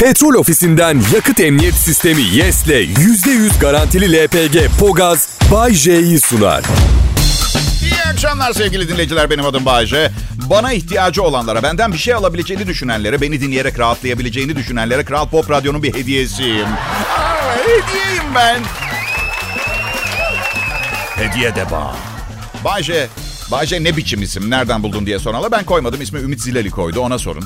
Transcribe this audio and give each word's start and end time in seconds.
Petrol 0.00 0.34
ofisinden 0.34 1.02
yakıt 1.14 1.40
emniyet 1.40 1.74
sistemi 1.74 2.22
YES'le 2.22 2.66
%100 2.66 3.60
garantili 3.60 4.12
LPG 4.12 4.78
Pogaz 4.80 5.38
Bay 5.52 5.74
J'yi 5.74 6.20
sunar. 6.20 6.64
İyi 7.82 8.02
akşamlar 8.12 8.52
sevgili 8.52 8.88
dinleyiciler. 8.88 9.30
Benim 9.30 9.44
adım 9.44 9.64
Bayece. 9.64 10.10
Bana 10.50 10.72
ihtiyacı 10.72 11.22
olanlara, 11.22 11.62
benden 11.62 11.92
bir 11.92 11.98
şey 11.98 12.14
alabileceğini 12.14 12.66
düşünenlere, 12.66 13.20
beni 13.20 13.40
dinleyerek 13.40 13.78
rahatlayabileceğini 13.78 14.56
düşünenlere 14.56 15.04
Kral 15.04 15.28
Pop 15.28 15.50
Radyo'nun 15.50 15.82
bir 15.82 15.94
hediyesiyim. 15.94 16.66
Aa, 16.66 17.56
hediyeyim 17.56 18.34
ben. 18.34 18.60
Hediye 21.16 21.54
de 21.54 21.70
bağ. 21.70 21.96
Bayce, 22.64 23.08
Bayce 23.50 23.84
ne 23.84 23.96
biçim 23.96 24.22
isim, 24.22 24.50
nereden 24.50 24.82
buldun 24.82 25.06
diye 25.06 25.18
sorarlar. 25.18 25.52
Ben 25.52 25.64
koymadım, 25.64 26.02
ismi 26.02 26.20
Ümit 26.20 26.40
Zileli 26.40 26.70
koydu, 26.70 27.00
ona 27.00 27.18
sorun. 27.18 27.44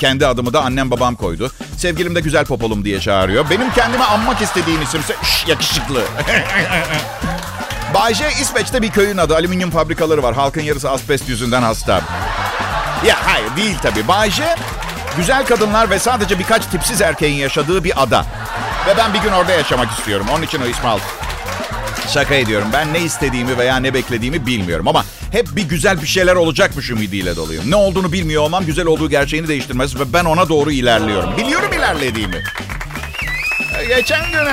Kendi 0.00 0.26
adımı 0.26 0.52
da 0.52 0.62
annem 0.62 0.90
babam 0.90 1.14
koydu. 1.14 1.50
Sevgilim 1.76 2.14
de 2.14 2.20
güzel 2.20 2.44
popolum 2.44 2.84
diye 2.84 3.00
çağırıyor. 3.00 3.50
Benim 3.50 3.70
kendime 3.70 4.04
anmak 4.04 4.42
istediğim 4.42 4.82
isimse 4.82 5.14
şş, 5.22 5.48
yakışıklı. 5.48 6.02
Bayce 7.94 8.28
İsveç'te 8.40 8.82
bir 8.82 8.90
köyün 8.90 9.16
adı. 9.16 9.34
Alüminyum 9.34 9.70
fabrikaları 9.70 10.22
var. 10.22 10.34
Halkın 10.34 10.62
yarısı 10.62 10.90
asbest 10.90 11.28
yüzünden 11.28 11.62
hasta. 11.62 12.00
Ya 13.06 13.16
hayır 13.24 13.56
değil 13.56 13.76
tabii. 13.82 14.08
Bayce 14.08 14.54
güzel 15.16 15.46
kadınlar 15.46 15.90
ve 15.90 15.98
sadece 15.98 16.38
birkaç 16.38 16.66
tipsiz 16.66 17.00
erkeğin 17.00 17.36
yaşadığı 17.36 17.84
bir 17.84 18.02
ada. 18.02 18.26
Ve 18.86 18.96
ben 18.96 19.14
bir 19.14 19.18
gün 19.18 19.32
orada 19.32 19.52
yaşamak 19.52 19.98
istiyorum. 19.98 20.26
Onun 20.32 20.42
için 20.42 20.60
o 20.60 20.88
aldım. 20.88 21.04
Şaka 22.08 22.34
ediyorum. 22.34 22.68
Ben 22.72 22.92
ne 22.92 23.00
istediğimi 23.00 23.58
veya 23.58 23.76
ne 23.76 23.94
beklediğimi 23.94 24.46
bilmiyorum 24.46 24.88
ama 24.88 25.04
hep 25.32 25.56
bir 25.56 25.62
güzel 25.62 26.02
bir 26.02 26.06
şeyler 26.06 26.34
olacakmış 26.34 26.90
ümidiyle 26.90 27.36
doluyum. 27.36 27.70
Ne 27.70 27.76
olduğunu 27.76 28.12
bilmiyor 28.12 28.42
olmam 28.42 28.66
güzel 28.66 28.86
olduğu 28.86 29.10
gerçeğini 29.10 29.48
değiştirmez 29.48 30.00
ve 30.00 30.12
ben 30.12 30.24
ona 30.24 30.48
doğru 30.48 30.72
ilerliyorum. 30.72 31.36
Biliyorum 31.36 31.72
ilerlediğimi. 31.72 32.42
Geçen 33.88 34.32
gün 34.32 34.46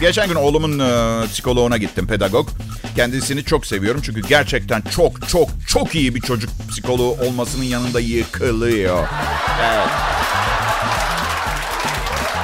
geçen 0.00 0.28
gün 0.28 0.34
oğlumun 0.34 0.78
e, 0.78 1.26
psikoloğuna 1.26 1.76
gittim 1.76 2.06
pedagog. 2.06 2.48
Kendisini 2.96 3.44
çok 3.44 3.66
seviyorum 3.66 4.00
çünkü 4.04 4.20
gerçekten 4.20 4.82
çok 4.82 5.28
çok 5.28 5.48
çok 5.68 5.94
iyi 5.94 6.14
bir 6.14 6.20
çocuk 6.20 6.50
psikoloğu 6.70 7.16
olmasının 7.20 7.64
yanında 7.64 8.00
yıkılıyor. 8.00 9.08
Evet. 9.62 10.15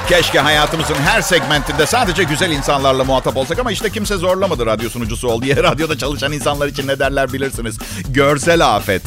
Keşke 0.09 0.39
hayatımızın 0.39 0.95
her 0.95 1.21
segmentinde 1.21 1.85
sadece 1.85 2.23
güzel 2.23 2.51
insanlarla 2.51 3.03
muhatap 3.03 3.37
olsak 3.37 3.59
ama 3.59 3.71
işte 3.71 3.89
kimse 3.89 4.17
zorlamadı 4.17 4.65
radyo 4.65 4.89
sunucusu 4.89 5.27
ol 5.27 5.41
diye. 5.41 5.55
Radyoda 5.63 5.97
çalışan 5.97 6.31
insanlar 6.31 6.67
için 6.67 6.87
ne 6.87 6.99
derler 6.99 7.33
bilirsiniz. 7.33 7.77
Görsel 8.09 8.75
afet. 8.75 9.01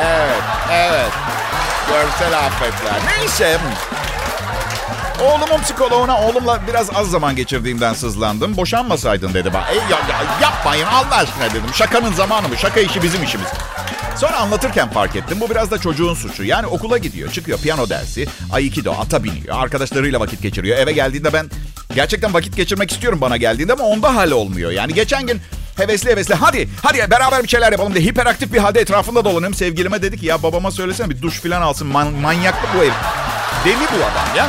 Evet, 0.00 0.42
evet. 0.72 1.12
Görsel 1.88 2.38
afetler. 2.38 2.94
Neyse. 3.18 3.58
Oğlumun 5.22 5.62
psikoloğuna 5.62 6.20
oğlumla 6.20 6.60
biraz 6.68 6.96
az 6.96 7.10
zaman 7.10 7.36
geçirdiğimden 7.36 7.94
sızlandım. 7.94 8.56
Boşanmasaydın 8.56 9.34
dedi 9.34 9.52
bana. 9.54 9.68
E, 9.68 9.74
ya, 9.74 9.82
ya, 9.90 10.22
yapmayın 10.42 10.86
Allah 10.86 11.16
aşkına 11.16 11.50
dedim. 11.50 11.74
Şakanın 11.74 12.12
zamanı 12.12 12.48
mı? 12.48 12.56
Şaka 12.56 12.80
işi 12.80 13.02
bizim 13.02 13.22
işimiz. 13.22 13.48
Sonra 14.16 14.36
anlatırken 14.36 14.90
fark 14.90 15.16
ettim. 15.16 15.38
Bu 15.40 15.50
biraz 15.50 15.70
da 15.70 15.78
çocuğun 15.78 16.14
suçu. 16.14 16.44
Yani 16.44 16.66
okula 16.66 16.98
gidiyor, 16.98 17.32
çıkıyor 17.32 17.58
piyano 17.58 17.88
dersi, 17.88 18.26
aikido, 18.52 18.92
ata 18.92 19.24
biniyor, 19.24 19.62
arkadaşlarıyla 19.62 20.20
vakit 20.20 20.42
geçiriyor. 20.42 20.78
Eve 20.78 20.92
geldiğinde 20.92 21.32
ben 21.32 21.50
gerçekten 21.94 22.34
vakit 22.34 22.56
geçirmek 22.56 22.90
istiyorum 22.90 23.20
bana 23.20 23.36
geldiğinde 23.36 23.72
ama 23.72 23.84
onda 23.84 24.14
hal 24.14 24.30
olmuyor. 24.30 24.70
Yani 24.70 24.94
geçen 24.94 25.26
gün 25.26 25.40
hevesli 25.76 26.10
hevesli 26.10 26.34
hadi 26.34 26.68
hadi 26.82 27.10
beraber 27.10 27.42
bir 27.42 27.48
şeyler 27.48 27.72
yapalım 27.72 27.94
diye 27.94 28.04
hiperaktif 28.04 28.52
bir 28.52 28.58
halde 28.58 28.80
etrafında 28.80 29.24
dolanıyorum. 29.24 29.54
Sevgilime 29.54 30.02
dedi 30.02 30.20
ki 30.20 30.26
ya 30.26 30.42
babama 30.42 30.70
söylesene 30.70 31.10
bir 31.10 31.22
duş 31.22 31.40
falan 31.40 31.62
alsın. 31.62 31.86
Man- 31.86 32.12
manyaklı 32.14 32.68
bu 32.78 32.82
herif. 32.82 32.94
Deli 33.64 33.76
bu 33.76 34.04
adam 34.04 34.36
ya. 34.36 34.48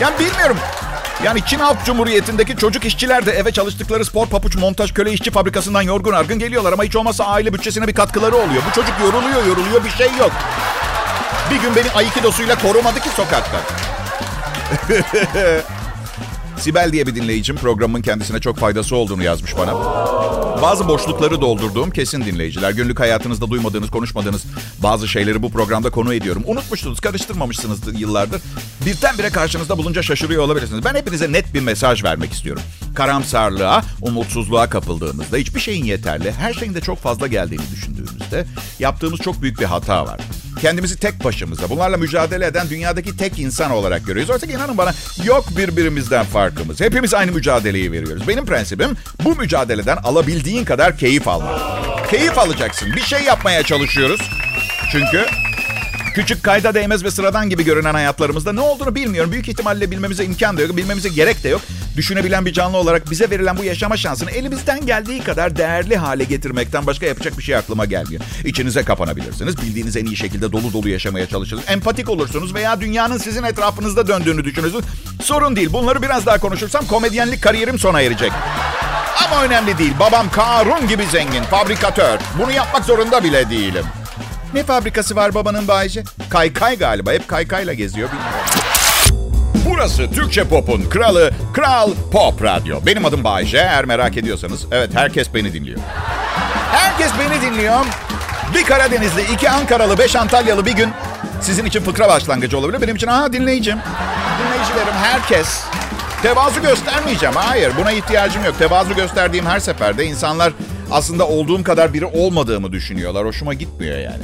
Yani 0.00 0.18
bilmiyorum. 0.18 0.56
Yani 1.24 1.40
Çin 1.46 1.58
Halk 1.58 1.84
Cumhuriyeti'ndeki 1.84 2.56
çocuk 2.56 2.84
işçiler 2.84 3.26
de 3.26 3.32
eve 3.32 3.52
çalıştıkları 3.52 4.04
spor 4.04 4.26
papuç 4.26 4.56
montaj 4.56 4.92
köle 4.92 5.12
işçi 5.12 5.30
fabrikasından 5.30 5.82
yorgun 5.82 6.12
argın 6.12 6.38
geliyorlar. 6.38 6.72
Ama 6.72 6.84
hiç 6.84 6.96
olmazsa 6.96 7.24
aile 7.24 7.52
bütçesine 7.52 7.88
bir 7.88 7.94
katkıları 7.94 8.36
oluyor. 8.36 8.62
Bu 8.70 8.74
çocuk 8.74 8.94
yoruluyor 9.00 9.46
yoruluyor 9.46 9.84
bir 9.84 9.90
şey 9.90 10.08
yok. 10.18 10.32
Bir 11.50 11.60
gün 11.60 11.76
beni 11.76 11.90
Aikidosuyla 11.90 12.58
korumadı 12.58 13.00
ki 13.00 13.08
sokakta. 13.08 13.60
Sibel 16.62 16.92
diye 16.92 17.06
bir 17.06 17.14
dinleyicim 17.14 17.56
programın 17.56 18.02
kendisine 18.02 18.40
çok 18.40 18.58
faydası 18.58 18.96
olduğunu 18.96 19.22
yazmış 19.22 19.56
bana. 19.56 19.74
Bazı 20.62 20.88
boşlukları 20.88 21.40
doldurduğum 21.40 21.90
kesin 21.90 22.24
dinleyiciler. 22.24 22.70
Günlük 22.70 23.00
hayatınızda 23.00 23.50
duymadığınız, 23.50 23.90
konuşmadığınız 23.90 24.44
bazı 24.82 25.08
şeyleri 25.08 25.42
bu 25.42 25.50
programda 25.50 25.90
konu 25.90 26.14
ediyorum. 26.14 26.42
Unutmuşsunuz, 26.46 27.00
karıştırmamışsınız 27.00 28.00
yıllardır. 28.00 28.42
Birdenbire 28.86 29.30
karşınızda 29.30 29.78
bulunca 29.78 30.02
şaşırıyor 30.02 30.42
olabilirsiniz. 30.42 30.84
Ben 30.84 30.94
hepinize 30.94 31.32
net 31.32 31.54
bir 31.54 31.60
mesaj 31.60 32.04
vermek 32.04 32.32
istiyorum. 32.32 32.62
Karamsarlığa, 32.94 33.82
umutsuzluğa 34.00 34.68
kapıldığınızda, 34.68 35.36
hiçbir 35.36 35.60
şeyin 35.60 35.84
yeterli, 35.84 36.32
her 36.32 36.54
şeyin 36.54 36.74
de 36.74 36.80
çok 36.80 36.98
fazla 36.98 37.26
geldiğini 37.26 37.70
düşündüğünüzde 37.72 38.46
yaptığımız 38.78 39.20
çok 39.20 39.42
büyük 39.42 39.60
bir 39.60 39.64
hata 39.64 40.06
var. 40.06 40.20
Kendimizi 40.62 40.96
tek 40.96 41.24
başımıza, 41.24 41.70
bunlarla 41.70 41.96
mücadele 41.96 42.46
eden 42.46 42.70
dünyadaki 42.70 43.16
tek 43.16 43.38
insan 43.38 43.70
olarak 43.70 44.06
görüyoruz. 44.06 44.30
Oysa 44.30 44.46
inanın 44.46 44.78
bana 44.78 44.92
yok 45.24 45.44
birbirimizden 45.56 46.24
farkımız. 46.24 46.80
Hepimiz 46.80 47.14
aynı 47.14 47.32
mücadeleyi 47.32 47.92
veriyoruz. 47.92 48.28
Benim 48.28 48.46
prensibim 48.46 48.96
bu 49.24 49.36
mücadeleden 49.36 49.96
alabildiğin 49.96 50.64
kadar 50.64 50.98
keyif 50.98 51.28
almak. 51.28 51.60
Keyif 52.10 52.38
alacaksın. 52.38 52.96
Bir 52.96 53.00
şey 53.00 53.22
yapmaya 53.22 53.62
çalışıyoruz. 53.62 54.20
Çünkü 54.92 55.26
Küçük 56.14 56.42
kayda 56.42 56.74
değmez 56.74 57.04
ve 57.04 57.10
sıradan 57.10 57.50
gibi 57.50 57.64
görünen 57.64 57.94
hayatlarımızda 57.94 58.52
ne 58.52 58.60
olduğunu 58.60 58.94
bilmiyorum. 58.94 59.32
Büyük 59.32 59.48
ihtimalle 59.48 59.90
bilmemize 59.90 60.24
imkan 60.24 60.56
da 60.56 60.62
yok, 60.62 60.76
bilmemize 60.76 61.08
gerek 61.08 61.44
de 61.44 61.48
yok. 61.48 61.60
Düşünebilen 61.96 62.46
bir 62.46 62.52
canlı 62.52 62.76
olarak 62.76 63.10
bize 63.10 63.30
verilen 63.30 63.56
bu 63.56 63.64
yaşama 63.64 63.96
şansını 63.96 64.30
elimizden 64.30 64.86
geldiği 64.86 65.20
kadar 65.20 65.56
değerli 65.56 65.96
hale 65.96 66.24
getirmekten 66.24 66.86
başka 66.86 67.06
yapacak 67.06 67.38
bir 67.38 67.42
şey 67.42 67.56
aklıma 67.56 67.84
gelmiyor. 67.84 68.22
İçinize 68.44 68.82
kapanabilirsiniz. 68.82 69.62
Bildiğiniz 69.62 69.96
en 69.96 70.06
iyi 70.06 70.16
şekilde 70.16 70.52
dolu 70.52 70.72
dolu 70.72 70.88
yaşamaya 70.88 71.26
çalışırsınız. 71.28 71.70
Empatik 71.70 72.08
olursunuz 72.08 72.54
veya 72.54 72.80
dünyanın 72.80 73.18
sizin 73.18 73.42
etrafınızda 73.42 74.06
döndüğünü 74.06 74.44
düşünürsünüz. 74.44 74.84
Sorun 75.22 75.56
değil. 75.56 75.72
Bunları 75.72 76.02
biraz 76.02 76.26
daha 76.26 76.38
konuşursam 76.38 76.86
komedyenlik 76.86 77.42
kariyerim 77.42 77.78
sona 77.78 78.00
erecek. 78.00 78.32
Ama 79.26 79.44
önemli 79.44 79.78
değil. 79.78 79.92
Babam 80.00 80.30
Karun 80.30 80.88
gibi 80.88 81.06
zengin, 81.06 81.42
fabrikatör. 81.42 82.18
Bunu 82.38 82.52
yapmak 82.52 82.84
zorunda 82.84 83.24
bile 83.24 83.50
değilim. 83.50 83.84
Ne 84.54 84.62
fabrikası 84.62 85.16
var 85.16 85.34
babanın 85.34 85.68
Bayce? 85.68 86.02
Kaykay 86.30 86.78
galiba. 86.78 87.12
Hep 87.12 87.28
kaykayla 87.28 87.72
geziyor 87.72 88.08
bilmiyorum. 88.08 88.36
Burası 89.70 90.10
Türkçe 90.10 90.44
Pop'un 90.44 90.82
kralı 90.90 91.30
Kral 91.54 91.90
Pop 92.12 92.42
Radyo. 92.42 92.80
Benim 92.86 93.04
adım 93.04 93.24
Bayce. 93.24 93.58
Eğer 93.58 93.84
merak 93.84 94.16
ediyorsanız 94.16 94.66
evet 94.72 94.90
herkes 94.94 95.34
beni 95.34 95.52
dinliyor. 95.52 95.78
Herkes 96.72 97.12
beni 97.20 97.42
dinliyor. 97.42 97.80
Bir 98.54 98.64
Karadenizli, 98.64 99.22
iki 99.32 99.50
Ankaralı, 99.50 99.98
beş 99.98 100.16
Antalyalı 100.16 100.66
bir 100.66 100.72
gün 100.72 100.90
sizin 101.40 101.64
için 101.64 101.80
fıkra 101.80 102.08
başlangıcı 102.08 102.58
olabilir. 102.58 102.80
Benim 102.80 102.96
için 102.96 103.06
aha 103.06 103.32
dinleyicim. 103.32 103.78
Dinleyicilerim 104.38 104.94
herkes. 105.02 105.64
Tevazu 106.22 106.62
göstermeyeceğim. 106.62 107.34
Hayır 107.36 107.72
buna 107.78 107.92
ihtiyacım 107.92 108.44
yok. 108.44 108.58
Tevazu 108.58 108.94
gösterdiğim 108.94 109.46
her 109.46 109.60
seferde 109.60 110.04
insanlar 110.04 110.52
aslında 110.92 111.28
olduğum 111.28 111.62
kadar 111.62 111.94
biri 111.94 112.06
olmadığımı 112.06 112.72
düşünüyorlar. 112.72 113.26
Hoşuma 113.26 113.54
gitmiyor 113.54 113.98
yani. 113.98 114.22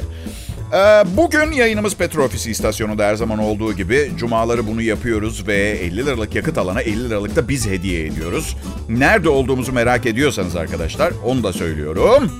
Ee, 0.73 1.17
bugün 1.17 1.51
yayınımız 1.51 1.95
Petrol 1.95 2.23
Ofisi 2.23 2.51
istasyonunda 2.51 3.05
her 3.05 3.15
zaman 3.15 3.39
olduğu 3.39 3.73
gibi 3.73 4.11
cumaları 4.17 4.67
bunu 4.67 4.81
yapıyoruz 4.81 5.47
ve 5.47 5.55
50 5.55 6.05
liralık 6.05 6.35
yakıt 6.35 6.57
alana 6.57 6.81
50 6.81 7.09
liralık 7.09 7.35
da 7.35 7.49
biz 7.49 7.67
hediye 7.67 8.05
ediyoruz. 8.05 8.57
Nerede 8.89 9.29
olduğumuzu 9.29 9.71
merak 9.71 10.05
ediyorsanız 10.05 10.55
arkadaşlar 10.55 11.13
onu 11.25 11.43
da 11.43 11.53
söylüyorum. 11.53 12.31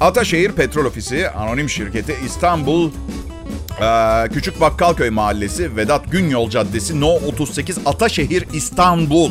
Ataşehir 0.00 0.52
Petrol 0.52 0.84
Ofisi 0.84 1.28
Anonim 1.28 1.70
Şirketi 1.70 2.14
İstanbul 2.26 2.90
ee, 3.82 4.28
Küçük 4.32 4.60
Bakkalköy 4.60 5.10
Mahallesi 5.10 5.76
Vedat 5.76 6.12
Günyol 6.12 6.50
Caddesi 6.50 7.00
No 7.00 7.10
38 7.10 7.78
Ataşehir 7.86 8.46
İstanbul. 8.52 9.30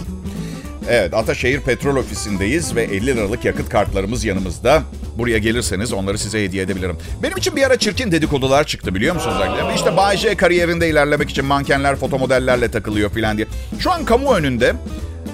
Evet 0.90 1.14
Ataşehir 1.14 1.60
Petrol 1.60 1.96
Ofisi'ndeyiz 1.96 2.76
ve 2.76 2.84
50 2.84 3.06
liralık 3.06 3.46
yakıt 3.46 3.70
kartlarımız 3.70 4.26
yanımızda. 4.26 4.84
Buraya 5.18 5.38
gelirseniz 5.38 5.94
onları 5.94 6.18
size 6.18 6.44
hediye 6.44 6.64
edebilirim. 6.64 6.98
Benim 7.24 7.38
için 7.38 7.56
bir 7.56 7.64
ara 7.64 7.80
çirkin 7.80 8.12
dedikodular 8.12 8.64
çıktı 8.64 8.96
biliyor 8.96 9.16
musunuz? 9.16 9.36
İşte 9.76 9.98
Bay 9.98 10.18
J 10.18 10.36
kariyerinde 10.36 10.90
ilerlemek 10.90 11.30
için 11.30 11.46
mankenler 11.46 11.96
fotomodellerle 11.96 12.72
takılıyor 12.72 13.10
falan 13.10 13.38
diye. 13.38 13.48
Şu 13.80 13.92
an 13.92 14.06
kamu 14.06 14.34
önünde 14.34 14.74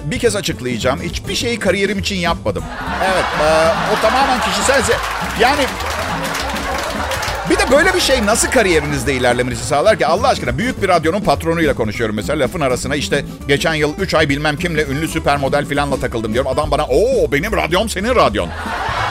bir 0.04 0.18
kez 0.18 0.36
açıklayacağım. 0.36 1.02
Hiçbir 1.02 1.34
şeyi 1.34 1.58
kariyerim 1.58 1.98
için 1.98 2.16
yapmadım. 2.16 2.64
Evet 3.04 3.24
e, 3.40 3.68
o 3.92 4.00
tamamen 4.02 4.40
kişisel... 4.40 4.82
Yani 5.40 5.62
bir 7.50 7.58
de 7.58 7.70
böyle 7.70 7.94
bir 7.94 8.00
şey 8.00 8.26
nasıl 8.26 8.50
kariyerinizde 8.50 9.14
ilerlemenizi 9.14 9.64
sağlar 9.64 9.98
ki? 9.98 10.06
Allah 10.06 10.28
aşkına 10.28 10.58
büyük 10.58 10.82
bir 10.82 10.88
radyonun 10.88 11.20
patronuyla 11.20 11.74
konuşuyorum 11.74 12.16
mesela. 12.16 12.44
Lafın 12.44 12.60
arasına 12.60 12.96
işte 12.96 13.24
geçen 13.48 13.74
yıl 13.74 13.94
3 13.98 14.14
ay 14.14 14.28
bilmem 14.28 14.56
kimle 14.56 14.86
ünlü 14.86 15.08
süper 15.08 15.36
model 15.36 15.66
filanla 15.66 16.00
takıldım 16.00 16.32
diyorum. 16.32 16.50
Adam 16.50 16.70
bana 16.70 16.84
o 16.84 17.32
benim 17.32 17.52
radyom 17.52 17.88
senin 17.88 18.14
radyon. 18.14 18.48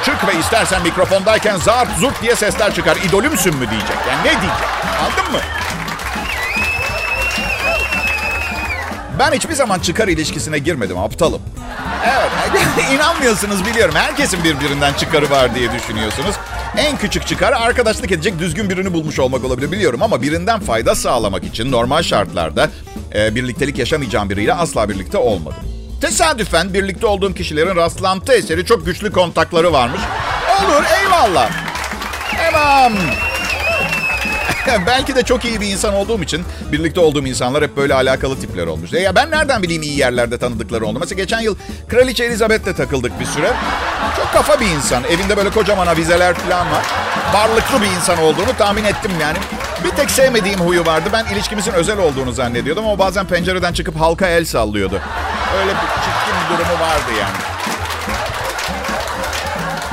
Çık 0.06 0.28
ve 0.28 0.40
istersen 0.40 0.84
mikrofondayken 0.84 1.58
zart 1.58 1.98
zurt 2.00 2.22
diye 2.22 2.36
sesler 2.36 2.76
çıkar. 2.76 2.98
İdolümsün 3.10 3.56
mü 3.56 3.70
diyecek. 3.70 3.98
Yani 4.10 4.20
ne 4.20 4.32
diyecek? 4.32 4.68
Anladın 5.02 5.32
mı? 5.32 5.40
Ben 9.20 9.32
hiçbir 9.32 9.54
zaman 9.54 9.80
çıkar 9.80 10.08
ilişkisine 10.08 10.58
girmedim. 10.60 10.98
Aptalım. 10.98 11.42
Evet. 12.06 12.32
inanmıyorsunuz 12.94 13.66
biliyorum. 13.66 13.96
Herkesin 13.96 14.44
birbirinden 14.44 14.94
çıkarı 14.94 15.30
var 15.30 15.56
diye 15.56 15.72
düşünüyorsunuz. 15.74 16.36
En 16.78 16.98
küçük 16.98 17.28
çıkar 17.28 17.54
arkadaşlık 17.54 18.12
edecek 18.12 18.40
düzgün 18.40 18.70
birini 18.70 18.94
bulmuş 18.94 19.20
olmak 19.20 19.44
olabilir 19.44 19.72
biliyorum. 19.72 20.02
Ama 20.02 20.22
birinden 20.22 20.60
fayda 20.60 20.96
sağlamak 20.96 21.44
için 21.44 21.72
normal 21.72 22.02
şartlarda 22.02 22.70
e, 23.16 23.36
birliktelik 23.36 23.80
yaşamayacağım 23.80 24.30
biriyle 24.30 24.54
asla 24.54 24.90
birlikte 24.90 25.18
olmadım. 25.18 25.60
Tesadüfen 26.02 26.74
birlikte 26.74 27.08
olduğum 27.08 27.34
kişilerin 27.34 27.76
rastlantı 27.76 28.34
eseri 28.34 28.66
çok 28.66 28.86
güçlü 28.86 29.12
kontakları 29.12 29.74
varmış. 29.74 30.02
Olur 30.66 30.84
eyvallah. 31.02 31.52
Tamam. 32.52 32.94
Belki 34.88 35.16
de 35.16 35.24
çok 35.24 35.46
iyi 35.46 35.62
bir 35.62 35.68
insan 35.68 35.94
olduğum 35.94 36.24
için 36.24 36.44
birlikte 36.72 37.00
olduğum 37.00 37.28
insanlar 37.28 37.64
hep 37.64 37.78
böyle 37.78 37.94
alakalı 37.94 38.40
tipler 38.40 38.68
olmuş. 38.68 38.94
E 38.94 39.00
ya 39.00 39.16
ben 39.16 39.32
nereden 39.32 39.64
bileyim 39.64 39.82
iyi 39.82 39.98
yerlerde 39.98 40.38
tanıdıkları 40.38 40.86
oldu. 40.86 41.00
Mesela 41.00 41.22
geçen 41.22 41.40
yıl 41.40 41.56
Kraliçe 41.88 42.24
Elizabeth'le 42.24 42.78
takıldık 42.78 43.20
bir 43.20 43.26
süre. 43.26 43.52
Çok 44.18 44.34
kafa 44.34 44.60
bir 44.60 44.66
insan. 44.66 45.04
Evinde 45.04 45.38
böyle 45.38 45.50
kocaman 45.50 45.88
avizeler 45.88 46.34
falan 46.34 46.72
var. 46.72 46.86
Varlıklı 47.34 47.82
bir 47.82 47.88
insan 47.88 48.18
olduğunu 48.20 48.58
tahmin 48.58 48.84
ettim 48.84 49.12
yani. 49.22 49.38
Bir 49.84 49.90
tek 49.90 50.12
sevmediğim 50.12 50.60
huyu 50.60 50.86
vardı. 50.86 51.10
Ben 51.14 51.26
ilişkimizin 51.26 51.72
özel 51.72 51.98
olduğunu 51.98 52.32
zannediyordum 52.32 52.88
ama 52.88 53.00
bazen 53.00 53.28
pencereden 53.28 53.74
çıkıp 53.74 54.00
halka 54.00 54.28
el 54.28 54.46
sallıyordu. 54.46 55.02
Öyle 55.60 55.72
bir 55.72 55.88
çirkin 56.04 56.36
bir 56.44 56.58
durumu 56.58 56.80
vardı 56.80 57.12
yani. 57.20 57.36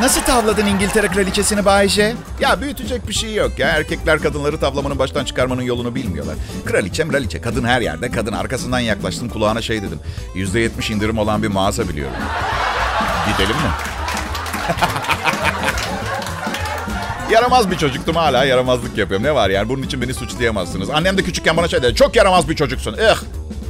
Nasıl 0.00 0.20
tavladın 0.20 0.66
İngiltere 0.66 1.08
kraliçesini 1.08 1.64
Bayce? 1.64 2.14
Ya 2.40 2.60
büyütecek 2.60 3.08
bir 3.08 3.12
şey 3.12 3.34
yok 3.34 3.58
ya. 3.58 3.69
Erkekler 3.69 4.19
kadınları 4.19 4.60
tavlamanın 4.60 4.98
baştan 4.98 5.25
çıkarmanın 5.25 5.62
yolunu 5.62 5.94
bilmiyorlar. 5.94 6.34
Kraliçe 6.64 7.08
kraliçe. 7.08 7.40
Kadın 7.40 7.64
her 7.64 7.81
yerde. 7.81 8.10
Kadın 8.10 8.32
arkasından 8.32 8.78
yaklaştım 8.78 9.28
kulağına 9.28 9.62
şey 9.62 9.82
dedim. 9.82 10.00
Yüzde 10.34 10.60
yetmiş 10.60 10.90
indirim 10.90 11.19
olan 11.19 11.43
bir 11.43 11.48
mağaza 11.48 11.88
biliyorum. 11.88 12.16
Gidelim 13.32 13.56
mi? 13.56 13.70
yaramaz 17.31 17.70
bir 17.70 17.78
çocuktum 17.78 18.16
hala 18.16 18.44
yaramazlık 18.44 18.98
yapıyorum. 18.98 19.26
Ne 19.26 19.34
var 19.34 19.50
yani 19.50 19.69
bunun 19.69 19.82
için 19.82 20.02
beni 20.02 20.14
suçlayamazsınız. 20.14 20.90
Annem 20.90 21.19
de 21.19 21.22
küçükken 21.22 21.56
bana 21.56 21.69
şey 21.69 21.82
dedi. 21.82 21.94
Çok 21.94 22.16
yaramaz 22.16 22.48
bir 22.48 22.56
çocuksun. 22.56 22.96
Eh. 22.98 23.16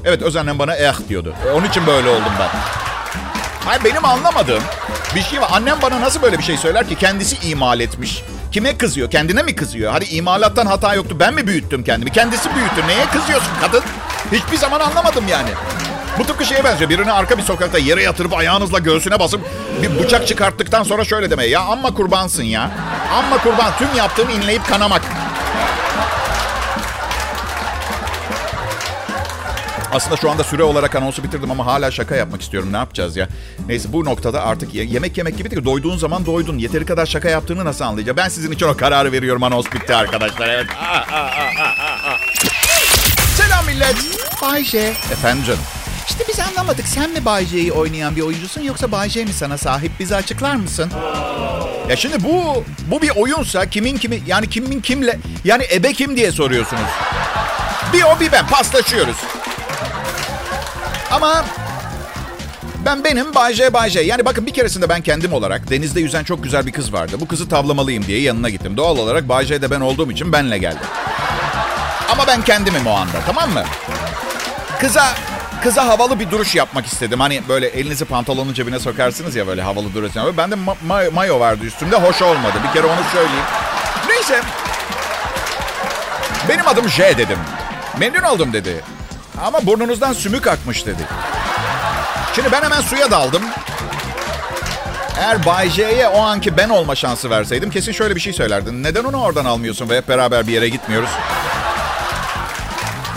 Evet 0.04 0.22
öz 0.22 0.36
bana 0.36 0.76
eh 0.76 0.94
diyordu. 1.08 1.34
E, 1.48 1.52
onun 1.52 1.66
için 1.66 1.86
böyle 1.86 2.08
oldum 2.08 2.32
ben. 2.40 2.48
Hayır 3.64 3.84
benim 3.84 4.04
anlamadığım 4.04 4.62
bir 5.16 5.22
şey 5.22 5.40
var. 5.40 5.48
Annem 5.52 5.76
bana 5.82 6.00
nasıl 6.00 6.22
böyle 6.22 6.38
bir 6.38 6.42
şey 6.42 6.56
söyler 6.56 6.88
ki 6.88 6.94
kendisi 6.94 7.48
imal 7.48 7.80
etmiş. 7.80 8.22
Kime 8.52 8.76
kızıyor? 8.76 9.10
Kendine 9.10 9.42
mi 9.42 9.56
kızıyor? 9.56 9.92
Hadi 9.92 10.04
imalattan 10.04 10.66
hata 10.66 10.94
yoktu. 10.94 11.16
Ben 11.20 11.34
mi 11.34 11.46
büyüttüm 11.46 11.84
kendimi? 11.84 12.12
Kendisi 12.12 12.54
büyüttü. 12.54 12.86
Neye 12.88 13.06
kızıyorsun 13.06 13.52
kadın? 13.60 13.82
Hiçbir 14.32 14.56
zaman 14.56 14.80
anlamadım 14.80 15.24
yani. 15.28 15.48
Bu 16.18 16.24
tıpkı 16.24 16.44
şeye 16.44 16.64
benziyor. 16.64 16.90
Birini 16.90 17.12
arka 17.12 17.38
bir 17.38 17.42
sokakta 17.42 17.78
yere 17.78 18.02
yatırıp 18.02 18.34
ayağınızla 18.34 18.78
göğsüne 18.78 19.20
basıp 19.20 19.40
bir 19.82 20.04
bıçak 20.04 20.26
çıkarttıktan 20.26 20.82
sonra 20.82 21.04
şöyle 21.04 21.30
demeye. 21.30 21.50
Ya 21.50 21.60
amma 21.60 21.94
kurbansın 21.94 22.42
ya. 22.42 22.70
Amma 23.12 23.38
kurban. 23.42 23.72
Tüm 23.78 23.88
yaptığın 23.96 24.28
inleyip 24.28 24.66
kanamak. 24.68 25.02
Aslında 29.96 30.16
şu 30.16 30.30
anda 30.30 30.44
süre 30.44 30.62
olarak 30.62 30.94
anonsu 30.94 31.22
bitirdim 31.24 31.50
ama 31.50 31.66
hala 31.66 31.90
şaka 31.90 32.16
yapmak 32.16 32.42
istiyorum. 32.42 32.72
Ne 32.72 32.76
yapacağız 32.76 33.16
ya? 33.16 33.28
Neyse 33.68 33.92
bu 33.92 34.04
noktada 34.04 34.42
artık 34.42 34.74
yemek 34.74 35.18
yemek 35.18 35.38
gibi 35.38 35.50
değil. 35.50 35.64
Doyduğun 35.64 35.96
zaman 35.96 36.26
doydun. 36.26 36.58
Yeteri 36.58 36.86
kadar 36.86 37.06
şaka 37.06 37.28
yaptığını 37.28 37.64
nasıl 37.64 37.84
anlayacağım? 37.84 38.16
Ben 38.16 38.28
sizin 38.28 38.52
için 38.52 38.66
o 38.66 38.76
kararı 38.76 39.12
veriyorum. 39.12 39.42
Anons 39.42 39.66
bitti 39.74 39.94
arkadaşlar. 39.94 40.48
Evet. 40.48 40.66
Selam 43.36 43.66
millet. 43.66 43.96
Bayce. 44.42 44.78
Efendim 45.12 45.44
canım. 45.44 45.60
İşte 46.08 46.24
biz 46.28 46.40
anlamadık. 46.40 46.88
Sen 46.88 47.10
mi 47.10 47.24
Bayce'yi 47.24 47.72
oynayan 47.72 48.16
bir 48.16 48.22
oyuncusun 48.22 48.60
yoksa 48.60 48.92
Bayce 48.92 49.24
mi 49.24 49.32
sana 49.32 49.58
sahip? 49.58 49.92
Bizi 50.00 50.16
açıklar 50.16 50.54
mısın? 50.54 50.90
Ya 51.88 51.96
şimdi 51.96 52.24
bu 52.24 52.64
bu 52.90 53.02
bir 53.02 53.10
oyunsa 53.16 53.70
kimin 53.70 53.96
kimi 53.96 54.22
yani 54.26 54.50
kimin 54.50 54.80
kimle 54.80 55.18
yani 55.44 55.64
ebe 55.72 55.92
kim 55.92 56.16
diye 56.16 56.32
soruyorsunuz. 56.32 56.90
Bir 57.92 58.02
o 58.02 58.20
bir 58.20 58.32
ben 58.32 58.46
paslaşıyoruz. 58.46 59.16
Ama 61.10 61.44
ben 62.84 63.04
benim 63.04 63.34
Bay 63.34 63.54
J, 63.54 63.72
Bay 63.72 63.90
J. 63.90 64.00
Yani 64.00 64.24
bakın 64.24 64.46
bir 64.46 64.52
keresinde 64.54 64.88
ben 64.88 65.00
kendim 65.00 65.32
olarak 65.32 65.70
denizde 65.70 66.00
yüzen 66.00 66.24
çok 66.24 66.42
güzel 66.44 66.66
bir 66.66 66.72
kız 66.72 66.92
vardı. 66.92 67.16
Bu 67.20 67.28
kızı 67.28 67.48
tavlamalıyım 67.48 68.06
diye 68.06 68.20
yanına 68.20 68.50
gittim. 68.50 68.76
Doğal 68.76 68.98
olarak 68.98 69.28
Bay 69.28 69.44
J 69.44 69.62
de 69.62 69.70
ben 69.70 69.80
olduğum 69.80 70.10
için 70.10 70.32
benle 70.32 70.58
geldi. 70.58 70.78
Ama 72.12 72.26
ben 72.26 72.42
kendimim 72.42 72.86
o 72.86 72.90
anda 72.96 73.20
tamam 73.26 73.50
mı? 73.50 73.64
Kıza 74.80 75.14
kıza 75.62 75.86
havalı 75.86 76.20
bir 76.20 76.30
duruş 76.30 76.54
yapmak 76.54 76.86
istedim. 76.86 77.20
Hani 77.20 77.42
böyle 77.48 77.66
elinizi 77.66 78.04
pantolonun 78.04 78.52
cebine 78.54 78.78
sokarsınız 78.78 79.36
ya 79.36 79.46
böyle 79.46 79.62
havalı 79.62 79.94
duruş. 79.94 80.12
Ben 80.36 80.50
de 80.50 80.54
ma- 80.88 81.10
mayo 81.10 81.40
vardı 81.40 81.64
üstümde. 81.64 81.96
Hoş 81.96 82.22
olmadı. 82.22 82.54
Bir 82.68 82.72
kere 82.72 82.86
onu 82.86 83.00
söyleyeyim. 83.12 83.44
Neyse. 84.08 84.40
Benim 86.48 86.68
adım 86.68 86.88
J 86.88 87.18
dedim. 87.18 87.38
Memnun 87.98 88.22
oldum 88.22 88.52
dedi. 88.52 88.84
Ama 89.42 89.66
burnunuzdan 89.66 90.12
sümük 90.12 90.46
akmış 90.46 90.86
dedi. 90.86 91.02
Şimdi 92.34 92.52
ben 92.52 92.62
hemen 92.62 92.80
suya 92.80 93.10
daldım. 93.10 93.42
Eğer 95.18 95.46
Bay 95.46 95.70
J'ye 95.70 96.08
o 96.08 96.20
anki 96.22 96.56
ben 96.56 96.68
olma 96.68 96.94
şansı 96.94 97.30
verseydim 97.30 97.70
kesin 97.70 97.92
şöyle 97.92 98.16
bir 98.16 98.20
şey 98.20 98.32
söylerdin. 98.32 98.82
Neden 98.82 99.04
onu 99.04 99.22
oradan 99.22 99.44
almıyorsun 99.44 99.88
ve 99.88 99.96
hep 99.96 100.08
beraber 100.08 100.46
bir 100.46 100.52
yere 100.52 100.68
gitmiyoruz? 100.68 101.10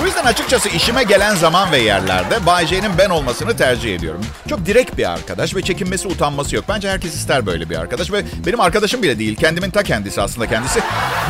Bu 0.01 0.05
yüzden 0.05 0.25
açıkçası 0.25 0.69
işime 0.69 1.03
gelen 1.03 1.35
zaman 1.35 1.71
ve 1.71 1.77
yerlerde 1.77 2.45
Bay 2.45 2.67
J'nin 2.67 2.97
ben 2.97 3.09
olmasını 3.09 3.57
tercih 3.57 3.95
ediyorum. 3.95 4.25
Çok 4.49 4.65
direkt 4.65 4.97
bir 4.97 5.11
arkadaş 5.11 5.55
ve 5.55 5.61
çekinmesi 5.61 6.07
utanması 6.07 6.55
yok. 6.55 6.65
Bence 6.69 6.89
herkes 6.89 7.15
ister 7.15 7.45
böyle 7.45 7.69
bir 7.69 7.77
arkadaş 7.77 8.11
ve 8.11 8.23
benim 8.45 8.59
arkadaşım 8.59 9.03
bile 9.03 9.19
değil. 9.19 9.35
Kendimin 9.35 9.69
ta 9.69 9.83
kendisi 9.83 10.21
aslında 10.21 10.47
kendisi. 10.47 10.79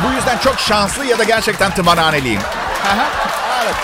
Bu 0.06 0.12
yüzden 0.12 0.38
çok 0.38 0.60
şanslı 0.60 1.06
ya 1.06 1.18
da 1.18 1.24
gerçekten 1.24 1.74
tımarhaneliyim. 1.74 2.40
Evet. 2.94 3.76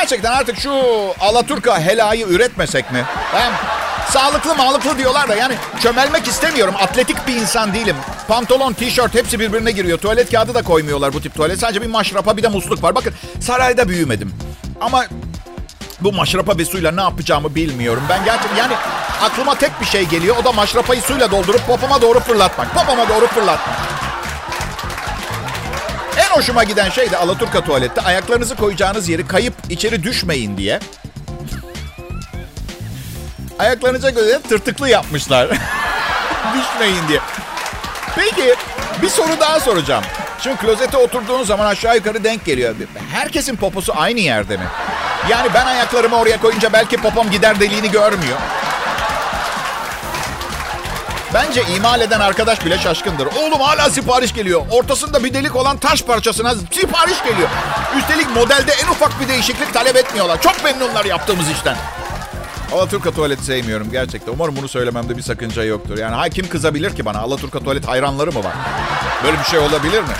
Gerçekten 0.00 0.32
artık 0.32 0.58
şu 0.58 0.72
Alaturka 1.20 1.80
helayı 1.80 2.26
üretmesek 2.26 2.92
mi? 2.92 3.04
Ben 3.34 3.52
sağlıklı 4.10 4.54
mağlıklı 4.54 4.98
diyorlar 4.98 5.28
da 5.28 5.34
yani 5.34 5.54
çömelmek 5.82 6.28
istemiyorum. 6.28 6.74
Atletik 6.78 7.26
bir 7.26 7.36
insan 7.36 7.74
değilim. 7.74 7.96
Pantolon, 8.28 8.72
tişört 8.72 9.14
hepsi 9.14 9.40
birbirine 9.40 9.70
giriyor. 9.70 9.98
Tuvalet 9.98 10.30
kağıdı 10.30 10.54
da 10.54 10.62
koymuyorlar 10.62 11.12
bu 11.12 11.20
tip 11.20 11.34
tuvalet. 11.34 11.58
Sadece 11.58 11.82
bir 11.82 11.86
maşrapa 11.86 12.36
bir 12.36 12.42
de 12.42 12.48
musluk 12.48 12.82
var. 12.82 12.94
Bakın 12.94 13.14
sarayda 13.40 13.88
büyümedim. 13.88 14.34
Ama 14.80 15.04
bu 16.00 16.12
maşrapa 16.12 16.58
ve 16.58 16.64
suyla 16.64 16.90
ne 16.92 17.02
yapacağımı 17.02 17.54
bilmiyorum. 17.54 18.02
Ben 18.08 18.24
gerçekten 18.24 18.56
yani 18.56 18.74
aklıma 19.22 19.54
tek 19.54 19.80
bir 19.80 19.86
şey 19.86 20.04
geliyor. 20.04 20.36
O 20.42 20.44
da 20.44 20.52
maşrapayı 20.52 21.02
suyla 21.02 21.30
doldurup 21.30 21.66
popoma 21.66 22.02
doğru 22.02 22.20
fırlatmak. 22.20 22.74
Popoma 22.74 23.08
doğru 23.08 23.26
fırlatmak 23.26 23.93
hoşuma 26.36 26.64
giden 26.64 26.90
şey 26.90 27.10
de 27.10 27.16
Alaturka 27.16 27.60
tuvalette 27.60 28.00
ayaklarınızı 28.00 28.56
koyacağınız 28.56 29.08
yeri 29.08 29.26
kayıp 29.26 29.54
içeri 29.70 30.02
düşmeyin 30.02 30.56
diye. 30.56 30.80
Ayaklarınıza 33.58 34.10
göre 34.10 34.38
tırtıklı 34.48 34.88
yapmışlar. 34.88 35.48
düşmeyin 36.54 37.08
diye. 37.08 37.20
Peki 38.16 38.54
bir 39.02 39.08
soru 39.08 39.40
daha 39.40 39.60
soracağım. 39.60 40.04
Şimdi 40.40 40.56
klozete 40.56 40.96
oturduğun 40.96 41.44
zaman 41.44 41.66
aşağı 41.66 41.96
yukarı 41.96 42.24
denk 42.24 42.44
geliyor. 42.44 42.74
Herkesin 43.12 43.56
poposu 43.56 43.92
aynı 43.96 44.20
yerde 44.20 44.56
mi? 44.56 44.64
Yani 45.30 45.48
ben 45.54 45.66
ayaklarımı 45.66 46.16
oraya 46.16 46.40
koyunca 46.40 46.72
belki 46.72 46.96
popom 46.96 47.30
gider 47.30 47.60
deliğini 47.60 47.90
görmüyor. 47.90 48.38
Bence 51.34 51.62
imal 51.76 52.00
eden 52.00 52.20
arkadaş 52.20 52.64
bile 52.64 52.78
şaşkındır. 52.78 53.26
Oğlum 53.26 53.60
hala 53.60 53.90
sipariş 53.90 54.34
geliyor. 54.34 54.62
Ortasında 54.70 55.24
bir 55.24 55.34
delik 55.34 55.56
olan 55.56 55.76
taş 55.76 56.02
parçasına 56.02 56.54
sipariş 56.54 57.22
geliyor. 57.24 57.48
Üstelik 57.98 58.36
modelde 58.36 58.72
en 58.72 58.88
ufak 58.88 59.20
bir 59.20 59.28
değişiklik 59.28 59.74
talep 59.74 59.96
etmiyorlar. 59.96 60.40
Çok 60.42 60.64
memnunlar 60.64 61.04
yaptığımız 61.04 61.50
işten. 61.50 61.76
Alaturka 62.72 63.10
tuvaleti 63.10 63.44
sevmiyorum 63.44 63.90
gerçekten. 63.90 64.32
Umarım 64.32 64.56
bunu 64.56 64.68
söylememde 64.68 65.16
bir 65.16 65.22
sakınca 65.22 65.64
yoktur. 65.64 65.98
Yani 65.98 66.14
ha 66.14 66.28
kim 66.28 66.48
kızabilir 66.48 66.96
ki 66.96 67.04
bana? 67.04 67.18
Alaturka 67.18 67.58
tuvalet 67.58 67.88
hayranları 67.88 68.32
mı 68.32 68.44
var? 68.44 68.52
Böyle 69.24 69.38
bir 69.38 69.44
şey 69.44 69.58
olabilir 69.58 70.00
mi? 70.00 70.14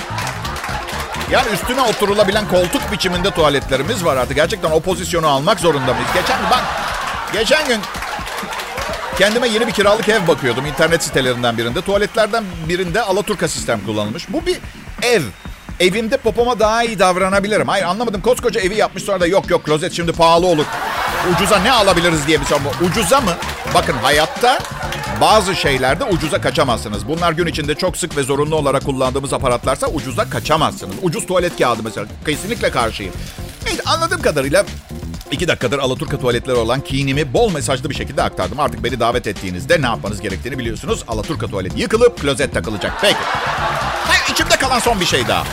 Yani 1.30 1.46
üstüne 1.52 1.80
oturulabilen 1.80 2.48
koltuk 2.48 2.92
biçiminde 2.92 3.30
tuvaletlerimiz 3.30 4.04
var 4.04 4.16
artık. 4.16 4.36
Gerçekten 4.36 4.70
o 4.70 4.80
pozisyonu 4.80 5.28
almak 5.28 5.60
zorunda 5.60 5.94
mıyız? 5.94 6.08
Geçen 6.14 6.38
bak, 6.50 6.62
geçen 7.32 7.68
gün 7.68 7.80
Kendime 9.18 9.48
yeni 9.48 9.66
bir 9.66 9.72
kiralık 9.72 10.08
ev 10.08 10.28
bakıyordum 10.28 10.66
internet 10.66 11.02
sitelerinden 11.02 11.58
birinde. 11.58 11.80
Tuvaletlerden 11.80 12.44
birinde 12.68 13.02
Alaturka 13.02 13.48
sistem 13.48 13.80
kullanılmış. 13.86 14.32
Bu 14.32 14.46
bir 14.46 14.58
ev. 15.02 15.22
Evimde 15.80 16.16
popoma 16.16 16.58
daha 16.58 16.84
iyi 16.84 16.98
davranabilirim. 16.98 17.68
Hayır 17.68 17.84
anlamadım. 17.84 18.20
Koskoca 18.20 18.60
evi 18.60 18.76
yapmış 18.76 19.02
sonra 19.02 19.20
da 19.20 19.26
yok 19.26 19.50
yok 19.50 19.64
klozet 19.64 19.92
şimdi 19.92 20.12
pahalı 20.12 20.46
olur. 20.46 20.64
Ucuza 21.34 21.58
ne 21.58 21.72
alabiliriz 21.72 22.26
diye 22.26 22.40
bir 22.40 22.46
savunma. 22.46 22.70
Ucuza 22.82 23.20
mı? 23.20 23.32
Bakın 23.74 23.92
hayatta 23.92 24.58
Bazı 25.20 25.54
şeylerde 25.54 26.04
ucuza 26.04 26.40
kaçamazsınız. 26.40 27.08
Bunlar 27.08 27.32
gün 27.32 27.46
içinde 27.46 27.74
çok 27.74 27.96
sık 27.96 28.16
ve 28.16 28.22
zorunlu 28.22 28.56
olarak 28.56 28.84
kullandığımız 28.84 29.32
aparatlarsa 29.32 29.86
ucuza 29.86 30.30
kaçamazsınız. 30.30 30.94
Ucuz 31.02 31.26
tuvalet 31.26 31.58
kağıdı 31.58 31.82
mesela. 31.82 32.06
Kesinlikle 32.26 32.70
karşıyım. 32.70 33.14
Evet, 33.66 33.80
anladığım 33.86 34.22
kadarıyla 34.22 34.64
İki 35.30 35.48
dakikadır 35.48 35.78
Alaturka 35.78 36.18
tuvaletleri 36.18 36.56
olan 36.56 36.80
kinimi 36.80 37.32
bol 37.34 37.52
mesajlı 37.52 37.90
bir 37.90 37.94
şekilde 37.94 38.22
aktardım. 38.22 38.60
Artık 38.60 38.84
beni 38.84 39.00
davet 39.00 39.26
ettiğinizde 39.26 39.82
ne 39.82 39.86
yapmanız 39.86 40.20
gerektiğini 40.20 40.58
biliyorsunuz. 40.58 41.04
Alaturka 41.08 41.46
tuvaleti 41.46 41.80
yıkılıp 41.80 42.20
klozet 42.20 42.52
takılacak. 42.54 42.92
Peki. 43.00 43.18
Ha, 44.04 44.32
içimde 44.32 44.56
kalan 44.56 44.78
son 44.78 45.00
bir 45.00 45.06
şey 45.06 45.28
daha. 45.28 45.44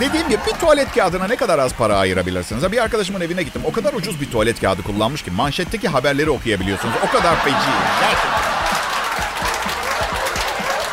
Dediğim 0.00 0.28
gibi 0.28 0.40
bir 0.46 0.52
tuvalet 0.60 0.94
kağıdına 0.94 1.26
ne 1.26 1.36
kadar 1.36 1.58
az 1.58 1.72
para 1.72 1.96
ayırabilirsiniz? 1.96 2.72
Bir 2.72 2.82
arkadaşımın 2.82 3.20
evine 3.20 3.42
gittim. 3.42 3.62
O 3.64 3.72
kadar 3.72 3.92
ucuz 3.92 4.20
bir 4.20 4.30
tuvalet 4.30 4.60
kağıdı 4.60 4.82
kullanmış 4.82 5.22
ki 5.22 5.30
manşetteki 5.30 5.88
haberleri 5.88 6.30
okuyabiliyorsunuz. 6.30 6.94
O 7.08 7.12
kadar 7.16 7.44
feci. 7.44 7.56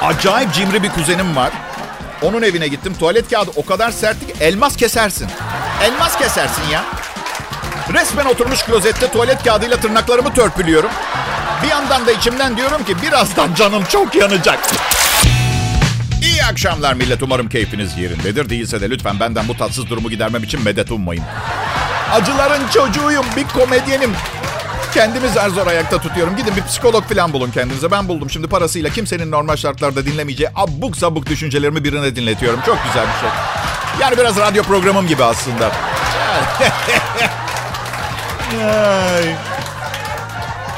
Acayip 0.02 0.54
cimri 0.54 0.84
bir 0.84 0.90
kuzenim 0.90 1.36
var. 1.36 1.52
Onun 2.22 2.42
evine 2.42 2.68
gittim. 2.68 2.94
Tuvalet 3.00 3.30
kağıdı 3.30 3.52
o 3.56 3.66
kadar 3.66 3.92
sertti 3.92 4.28
ki 4.28 4.34
elmas 4.40 4.76
kesersin. 4.76 5.28
Elmas 5.84 6.18
kesersin 6.18 6.64
ya. 6.72 6.86
Resmen 7.94 8.26
oturmuş 8.26 8.64
klozette 8.64 9.12
tuvalet 9.12 9.44
kağıdıyla 9.44 9.78
tırnaklarımı 9.78 10.34
törpülüyorum. 10.34 10.90
Bir 11.64 11.68
yandan 11.68 12.06
da 12.06 12.12
içimden 12.12 12.58
diyorum 12.58 12.84
ki 12.84 13.02
birazdan 13.02 13.54
canım 13.54 13.84
çok 13.90 14.16
yanacak. 14.16 14.60
İyi 16.22 16.44
akşamlar 16.44 16.94
millet. 16.94 17.24
Umarım 17.24 17.50
keyfiniz 17.50 17.98
yerindedir. 17.98 18.50
Değilse 18.50 18.82
de 18.82 18.90
lütfen 18.90 19.20
benden 19.20 19.48
bu 19.48 19.58
tatsız 19.58 19.90
durumu 19.90 20.10
gidermem 20.10 20.44
için 20.44 20.64
medet 20.64 20.92
ummayın. 20.92 21.24
Acıların 22.12 22.68
çocuğuyum, 22.68 23.26
bir 23.36 23.48
komedyenim. 23.48 24.12
Kendimi 24.94 25.30
zar 25.30 25.50
zor 25.50 25.68
ayakta 25.68 26.02
tutuyorum. 26.02 26.36
Gidin 26.36 26.56
bir 26.56 26.64
psikolog 26.64 27.04
falan 27.04 27.34
bulun 27.34 27.52
kendinize. 27.52 27.92
Ben 27.92 28.08
buldum 28.08 28.30
şimdi 28.30 28.48
parasıyla 28.48 28.90
kimsenin 28.90 29.32
normal 29.32 29.56
şartlarda 29.56 30.06
dinlemeyeceği 30.06 30.50
abuk 30.56 30.98
sabuk 30.98 31.26
düşüncelerimi 31.26 31.84
birine 31.84 32.16
dinletiyorum. 32.16 32.60
Çok 32.66 32.78
güzel 32.84 33.06
bir 33.08 33.20
şey. 33.20 33.30
Yani 34.02 34.18
biraz 34.18 34.38
radyo 34.38 34.64
programım 34.64 35.08
gibi 35.08 35.24
aslında. 35.24 35.72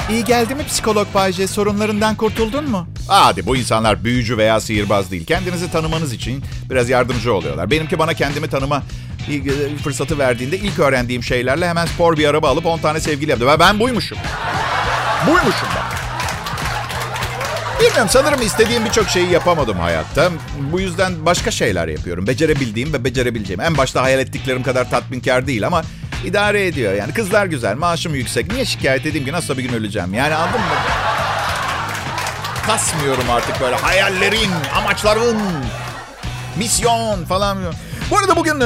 İyi 0.10 0.24
geldi 0.24 0.56
mi 0.56 0.66
psikolog 0.66 1.08
Bayce? 1.14 1.48
Sorunlarından 1.48 2.16
kurtuldun 2.16 2.70
mu? 2.70 2.88
Hadi 3.08 3.46
bu 3.46 3.56
insanlar 3.56 4.04
büyücü 4.04 4.38
veya 4.38 4.60
sihirbaz 4.62 5.12
değil. 5.12 5.26
Kendinizi 5.26 5.72
tanımanız 5.72 6.14
için 6.14 6.44
biraz 6.70 6.90
yardımcı 6.90 7.34
oluyorlar. 7.34 7.72
Benimki 7.72 8.00
bana 8.00 8.14
kendimi 8.14 8.50
tanıma 8.50 8.84
e, 9.30 9.78
fırsatı 9.84 10.20
verdiğinde 10.20 10.58
ilk 10.58 10.80
öğrendiğim 10.80 11.24
şeylerle 11.24 11.70
hemen 11.70 11.86
spor 11.86 12.18
bir 12.18 12.28
araba 12.28 12.50
alıp 12.50 12.66
10 12.66 12.78
tane 12.80 13.00
sevgili 13.00 13.30
yaptı. 13.30 13.48
Ve 13.48 13.60
ben 13.60 13.80
buymuşum. 13.80 14.18
Buymuşum 15.28 15.68
ben. 15.76 15.81
Bilmiyorum 17.82 18.10
sanırım 18.10 18.42
istediğim 18.42 18.86
birçok 18.86 19.10
şeyi 19.10 19.32
yapamadım 19.32 19.80
hayatta. 19.80 20.32
Bu 20.72 20.80
yüzden 20.80 21.26
başka 21.26 21.52
şeyler 21.52 21.88
yapıyorum. 21.88 22.28
Becerebildiğim 22.28 22.94
ve 22.94 23.04
becerebileceğim. 23.04 23.62
En 23.62 23.78
başta 23.78 24.02
hayal 24.02 24.20
ettiklerim 24.20 24.64
kadar 24.64 24.90
tatminkar 24.90 25.48
değil 25.48 25.68
ama 25.68 25.84
idare 26.26 26.68
ediyor. 26.68 26.94
Yani 26.94 27.14
kızlar 27.14 27.46
güzel, 27.46 27.76
maaşım 27.76 28.16
yüksek. 28.16 28.52
Niye 28.52 28.66
şikayet 28.66 29.06
edeyim 29.06 29.26
ki 29.26 29.32
nasıl 29.32 29.58
bir 29.58 29.64
gün 29.64 29.74
öleceğim? 29.74 30.14
Yani 30.14 30.36
anladın 30.36 30.60
mı? 30.60 30.66
Kasmıyorum 32.68 33.30
artık 33.30 33.62
böyle 33.62 33.76
hayallerin, 33.76 34.52
amaçların, 34.76 35.38
misyon 36.58 37.26
falan. 37.26 37.58
Bu 38.12 38.18
arada 38.18 38.36
bugün 38.36 38.62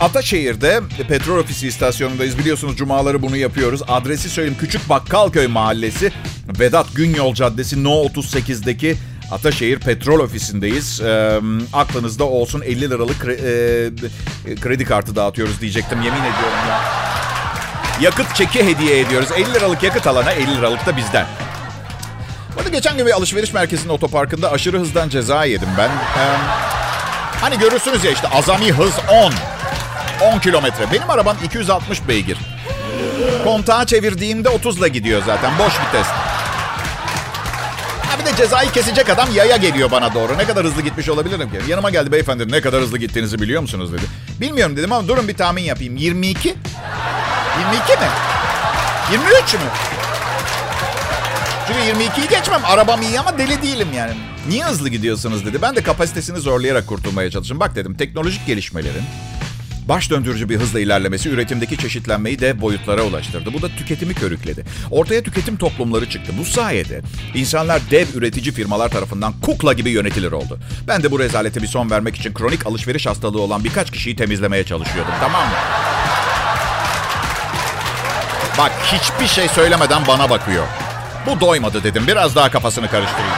Ataşehir'de 0.00 0.80
petrol 1.08 1.38
ofisi 1.38 1.68
istasyonundayız. 1.68 2.38
Biliyorsunuz 2.38 2.76
cumaları 2.76 3.22
bunu 3.22 3.36
yapıyoruz. 3.36 3.82
Adresi 3.88 4.30
söyleyeyim. 4.30 4.58
Küçük 4.60 4.88
Bakkalköy 4.88 5.46
Mahallesi. 5.46 6.12
Vedat 6.60 6.86
Günyol 6.94 7.34
Caddesi 7.34 7.84
No 7.84 7.90
38'deki 7.90 8.96
Ataşehir 9.30 9.78
Petrol 9.78 10.20
Ofisi'ndeyiz. 10.20 11.00
E, 11.00 11.40
aklınızda 11.72 12.24
olsun 12.24 12.62
50 12.62 12.80
liralık 12.80 13.20
kre, 13.20 13.32
e, 13.32 14.54
kredi 14.54 14.84
kartı 14.84 15.16
dağıtıyoruz 15.16 15.60
diyecektim. 15.60 16.02
Yemin 16.02 16.20
ediyorum 16.20 16.68
ya. 16.68 16.80
Yakıt 18.00 18.34
çeki 18.34 18.66
hediye 18.66 19.00
ediyoruz. 19.00 19.28
50 19.36 19.54
liralık 19.54 19.82
yakıt 19.82 20.06
alana 20.06 20.32
50 20.32 20.56
liralık 20.56 20.86
da 20.86 20.96
bizden. 20.96 21.26
Bu 22.56 22.72
geçen 22.72 22.96
gün 22.96 23.06
bir 23.06 23.12
alışveriş 23.12 23.52
merkezinin 23.52 23.92
otoparkında 23.92 24.52
aşırı 24.52 24.78
hızdan 24.78 25.08
ceza 25.08 25.44
yedim 25.44 25.68
ben. 25.78 25.90
Ee, 25.90 26.71
hani 27.42 27.58
görürsünüz 27.58 28.04
ya 28.04 28.10
işte 28.10 28.28
azami 28.28 28.72
hız 28.72 28.94
10. 29.10 29.32
10 30.34 30.38
kilometre. 30.38 30.92
Benim 30.92 31.10
arabam 31.10 31.36
260 31.44 32.08
beygir. 32.08 32.38
Kontağı 33.44 33.86
çevirdiğimde 33.86 34.48
30'la 34.48 34.88
gidiyor 34.88 35.22
zaten. 35.26 35.58
Boş 35.58 35.72
vites. 35.72 36.06
Ha 38.08 38.18
bir 38.20 38.24
de 38.26 38.36
cezayı 38.36 38.70
kesecek 38.70 39.10
adam 39.10 39.28
yaya 39.34 39.56
geliyor 39.56 39.90
bana 39.90 40.14
doğru. 40.14 40.38
Ne 40.38 40.44
kadar 40.44 40.64
hızlı 40.64 40.82
gitmiş 40.82 41.08
olabilirim 41.08 41.50
ki? 41.50 41.56
Yanıma 41.68 41.90
geldi 41.90 42.12
beyefendi 42.12 42.52
ne 42.52 42.60
kadar 42.60 42.80
hızlı 42.82 42.98
gittiğinizi 42.98 43.40
biliyor 43.40 43.62
musunuz 43.62 43.92
dedi. 43.92 44.02
Bilmiyorum 44.40 44.76
dedim 44.76 44.92
ama 44.92 45.08
durun 45.08 45.28
bir 45.28 45.36
tahmin 45.36 45.62
yapayım. 45.62 45.96
22? 45.96 46.48
22 46.48 47.92
mi? 47.92 48.08
23 49.12 49.54
mü? 49.54 49.60
Çünkü 51.72 52.04
22'yi 52.04 52.28
geçmem. 52.28 52.60
Arabam 52.64 53.02
iyi 53.02 53.20
ama 53.20 53.38
deli 53.38 53.62
değilim 53.62 53.88
yani. 53.96 54.12
Niye 54.48 54.64
hızlı 54.64 54.88
gidiyorsunuz 54.88 55.46
dedi. 55.46 55.62
Ben 55.62 55.76
de 55.76 55.82
kapasitesini 55.82 56.38
zorlayarak 56.38 56.86
kurtulmaya 56.86 57.30
çalıştım. 57.30 57.60
Bak 57.60 57.76
dedim 57.76 57.94
teknolojik 57.96 58.46
gelişmelerin 58.46 59.02
baş 59.88 60.10
döndürücü 60.10 60.48
bir 60.48 60.56
hızla 60.56 60.80
ilerlemesi 60.80 61.28
üretimdeki 61.28 61.76
çeşitlenmeyi 61.78 62.40
de 62.40 62.60
boyutlara 62.60 63.02
ulaştırdı. 63.02 63.52
Bu 63.52 63.62
da 63.62 63.68
tüketimi 63.68 64.14
körükledi. 64.14 64.64
Ortaya 64.90 65.22
tüketim 65.22 65.56
toplumları 65.56 66.10
çıktı. 66.10 66.32
Bu 66.38 66.44
sayede 66.44 67.00
insanlar 67.34 67.82
dev 67.90 68.06
üretici 68.14 68.52
firmalar 68.52 68.88
tarafından 68.88 69.32
kukla 69.42 69.72
gibi 69.72 69.90
yönetilir 69.90 70.32
oldu. 70.32 70.58
Ben 70.88 71.02
de 71.02 71.10
bu 71.10 71.18
rezalete 71.18 71.62
bir 71.62 71.66
son 71.66 71.90
vermek 71.90 72.16
için 72.16 72.34
kronik 72.34 72.66
alışveriş 72.66 73.06
hastalığı 73.06 73.40
olan 73.40 73.64
birkaç 73.64 73.90
kişiyi 73.90 74.16
temizlemeye 74.16 74.64
çalışıyordum. 74.64 75.14
Tamam 75.20 75.42
mı? 75.42 75.54
Bak 78.58 78.72
hiçbir 78.84 79.26
şey 79.26 79.48
söylemeden 79.48 80.06
bana 80.06 80.30
bakıyor. 80.30 80.66
Bu 81.26 81.40
doymadı 81.40 81.84
dedim. 81.84 82.06
Biraz 82.06 82.36
daha 82.36 82.50
kafasını 82.50 82.90
karıştırayım. 82.90 83.34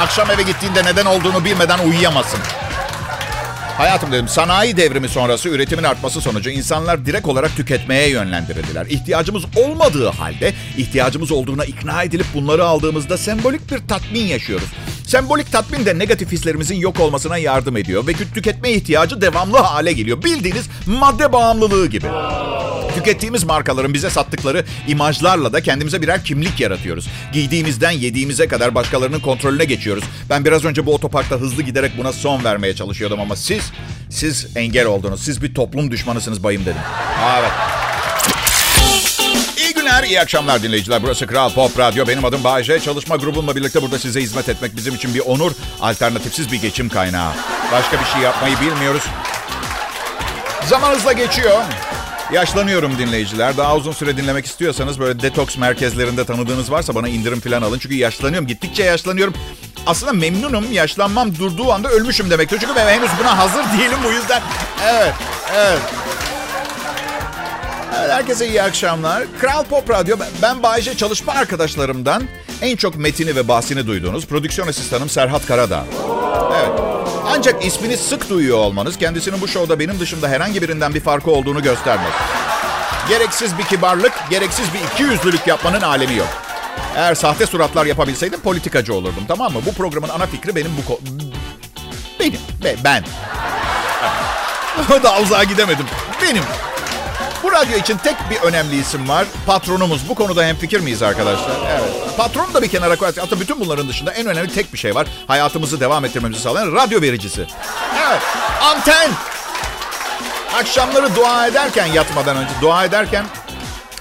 Akşam 0.00 0.30
eve 0.30 0.42
gittiğinde 0.42 0.84
neden 0.84 1.06
olduğunu 1.06 1.44
bilmeden 1.44 1.78
uyuyamasın. 1.78 2.40
Hayatım 3.78 4.12
dedim 4.12 4.28
sanayi 4.28 4.76
devrimi 4.76 5.08
sonrası 5.08 5.48
üretimin 5.48 5.82
artması 5.82 6.20
sonucu 6.20 6.50
insanlar 6.50 7.06
direkt 7.06 7.26
olarak 7.26 7.56
tüketmeye 7.56 8.08
yönlendirildiler. 8.10 8.86
İhtiyacımız 8.86 9.44
olmadığı 9.56 10.08
halde 10.08 10.54
ihtiyacımız 10.76 11.32
olduğuna 11.32 11.64
ikna 11.64 12.02
edilip 12.02 12.26
bunları 12.34 12.64
aldığımızda 12.64 13.18
sembolik 13.18 13.72
bir 13.72 13.88
tatmin 13.88 14.26
yaşıyoruz. 14.26 14.68
Sembolik 15.06 15.52
tatmin 15.52 15.86
de 15.86 15.98
negatif 15.98 16.32
hislerimizin 16.32 16.76
yok 16.76 17.00
olmasına 17.00 17.38
yardım 17.38 17.76
ediyor 17.76 18.06
ve 18.06 18.12
tüketme 18.12 18.70
ihtiyacı 18.70 19.20
devamlı 19.20 19.58
hale 19.58 19.92
geliyor. 19.92 20.22
Bildiğiniz 20.22 20.66
madde 20.86 21.32
bağımlılığı 21.32 21.86
gibi. 21.86 22.06
Tükettiğimiz 22.98 23.44
markaların 23.44 23.94
bize 23.94 24.10
sattıkları 24.10 24.64
imajlarla 24.88 25.52
da 25.52 25.60
kendimize 25.60 26.02
birer 26.02 26.24
kimlik 26.24 26.60
yaratıyoruz. 26.60 27.08
Giydiğimizden 27.32 27.90
yediğimize 27.90 28.48
kadar 28.48 28.74
başkalarının 28.74 29.20
kontrolüne 29.20 29.64
geçiyoruz. 29.64 30.04
Ben 30.30 30.44
biraz 30.44 30.64
önce 30.64 30.86
bu 30.86 30.94
otoparkta 30.94 31.36
hızlı 31.36 31.62
giderek 31.62 31.92
buna 31.98 32.12
son 32.12 32.44
vermeye 32.44 32.74
çalışıyordum 32.74 33.20
ama 33.20 33.36
siz, 33.36 33.62
siz 34.10 34.46
engel 34.56 34.86
oldunuz. 34.86 35.22
Siz 35.22 35.42
bir 35.42 35.54
toplum 35.54 35.90
düşmanısınız 35.90 36.42
bayım 36.44 36.62
dedim. 36.62 36.80
Evet. 37.38 37.50
İyi 39.58 39.74
günler, 39.74 40.04
iyi 40.04 40.20
akşamlar 40.20 40.62
dinleyiciler. 40.62 41.02
Burası 41.02 41.26
Kral 41.26 41.52
Pop 41.52 41.78
Radyo. 41.78 42.06
Benim 42.08 42.24
adım 42.24 42.44
Bayece. 42.44 42.80
Çalışma 42.80 43.16
grubumla 43.16 43.56
birlikte 43.56 43.82
burada 43.82 43.98
size 43.98 44.20
hizmet 44.20 44.48
etmek 44.48 44.76
bizim 44.76 44.94
için 44.94 45.14
bir 45.14 45.20
onur. 45.20 45.52
Alternatifsiz 45.80 46.52
bir 46.52 46.60
geçim 46.60 46.88
kaynağı. 46.88 47.32
Başka 47.72 48.00
bir 48.00 48.06
şey 48.06 48.22
yapmayı 48.22 48.60
bilmiyoruz. 48.60 49.02
Zaman 50.66 50.94
hızla 50.94 51.12
geçiyor. 51.12 51.62
Yaşlanıyorum 52.32 52.98
dinleyiciler. 52.98 53.56
Daha 53.56 53.76
uzun 53.76 53.92
süre 53.92 54.16
dinlemek 54.16 54.46
istiyorsanız 54.46 55.00
böyle 55.00 55.22
detoks 55.22 55.58
merkezlerinde 55.58 56.24
tanıdığınız 56.24 56.70
varsa 56.72 56.94
bana 56.94 57.08
indirim 57.08 57.40
falan 57.40 57.62
alın. 57.62 57.78
Çünkü 57.78 57.94
yaşlanıyorum. 57.94 58.46
Gittikçe 58.46 58.82
yaşlanıyorum. 58.82 59.34
Aslında 59.86 60.12
memnunum. 60.12 60.72
Yaşlanmam 60.72 61.38
durduğu 61.38 61.72
anda 61.72 61.88
ölmüşüm 61.88 62.30
demektir. 62.30 62.58
Çünkü 62.60 62.76
ben 62.76 62.88
henüz 62.88 63.10
buna 63.20 63.38
hazır 63.38 63.64
değilim 63.78 63.98
bu 64.04 64.10
yüzden. 64.10 64.42
Evet, 64.84 65.14
evet. 65.56 65.78
Evet, 67.98 68.10
herkese 68.10 68.48
iyi 68.48 68.62
akşamlar. 68.62 69.22
Kral 69.40 69.64
Pop 69.64 69.90
Radyo. 69.90 70.16
Ben 70.42 70.62
Bayece 70.62 70.96
çalışma 70.96 71.32
arkadaşlarımdan 71.32 72.22
en 72.62 72.76
çok 72.76 72.96
metini 72.96 73.36
ve 73.36 73.48
bahsini 73.48 73.86
duyduğunuz 73.86 74.26
prodüksiyon 74.26 74.68
asistanım 74.68 75.08
Serhat 75.08 75.46
Karadağ. 75.46 75.84
Evet. 76.56 76.87
Ancak 77.38 77.64
ismini 77.64 77.96
sık 77.96 78.30
duyuyor 78.30 78.58
olmanız 78.58 78.96
kendisinin 78.96 79.40
bu 79.40 79.48
şovda 79.48 79.78
benim 79.78 80.00
dışında 80.00 80.28
herhangi 80.28 80.62
birinden 80.62 80.94
bir 80.94 81.00
farkı 81.00 81.30
olduğunu 81.30 81.62
göstermez. 81.62 82.12
Gereksiz 83.08 83.58
bir 83.58 83.64
kibarlık, 83.64 84.12
gereksiz 84.30 84.66
bir 84.74 84.78
ikiyüzlülük 84.92 85.46
yapmanın 85.46 85.80
alemi 85.80 86.14
yok. 86.14 86.28
Eğer 86.96 87.14
sahte 87.14 87.46
suratlar 87.46 87.86
yapabilseydim 87.86 88.40
politikacı 88.40 88.94
olurdum 88.94 89.24
tamam 89.28 89.52
mı? 89.52 89.60
Bu 89.66 89.72
programın 89.72 90.08
ana 90.08 90.26
fikri 90.26 90.56
benim 90.56 90.70
bu... 90.76 90.92
Ko- 90.92 91.00
benim, 92.20 92.40
be, 92.64 92.76
ben. 92.84 93.04
Daha 95.02 95.20
uzağa 95.20 95.44
gidemedim. 95.44 95.86
Benim. 96.22 96.42
Bu 97.48 97.52
radyo 97.52 97.78
için 97.78 97.96
tek 97.96 98.16
bir 98.30 98.36
önemli 98.36 98.80
isim 98.80 99.08
var. 99.08 99.26
Patronumuz. 99.46 100.08
Bu 100.08 100.14
konuda 100.14 100.44
hemfikir 100.44 100.80
miyiz 100.80 101.02
arkadaşlar? 101.02 101.56
Evet. 101.70 102.16
Patron 102.16 102.54
da 102.54 102.62
bir 102.62 102.68
kenara 102.68 102.96
koyarsak. 102.96 103.24
Hatta 103.24 103.40
bütün 103.40 103.60
bunların 103.60 103.88
dışında 103.88 104.12
en 104.12 104.26
önemli 104.26 104.54
tek 104.54 104.72
bir 104.72 104.78
şey 104.78 104.94
var. 104.94 105.06
Hayatımızı 105.26 105.80
devam 105.80 106.04
ettirmemizi 106.04 106.42
sağlayan 106.42 106.72
radyo 106.74 107.00
vericisi. 107.00 107.46
Evet. 108.08 108.22
Anten. 108.62 109.10
Akşamları 110.54 111.16
dua 111.16 111.46
ederken 111.46 111.86
yatmadan 111.86 112.36
önce 112.36 112.52
dua 112.60 112.84
ederken 112.84 113.24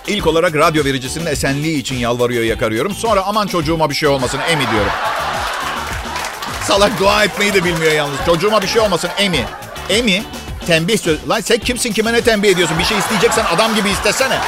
ilk 0.07 0.27
olarak 0.27 0.55
radyo 0.55 0.85
vericisinin 0.85 1.25
esenliği 1.25 1.77
için 1.77 1.95
yalvarıyor 1.95 2.43
yakarıyorum. 2.43 2.95
Sonra 2.95 3.21
aman 3.25 3.47
çocuğuma 3.47 3.89
bir 3.89 3.95
şey 3.95 4.09
olmasın 4.09 4.39
emi 4.49 4.71
diyorum. 4.71 4.91
Salak 6.63 6.99
dua 6.99 7.23
etmeyi 7.23 7.53
de 7.53 7.63
bilmiyor 7.63 7.91
yalnız. 7.91 8.17
Çocuğuma 8.25 8.61
bir 8.61 8.67
şey 8.67 8.81
olmasın 8.81 9.09
emi. 9.17 9.45
Emi 9.89 10.23
tembih 10.67 10.97
söz. 10.97 11.29
Lan 11.29 11.41
sen 11.41 11.59
kimsin 11.59 11.93
kime 11.93 12.13
ne 12.13 12.21
tembih 12.21 12.49
ediyorsun? 12.49 12.79
Bir 12.79 12.83
şey 12.83 12.97
isteyeceksen 12.97 13.45
adam 13.55 13.75
gibi 13.75 13.89
istesene. 13.89 14.39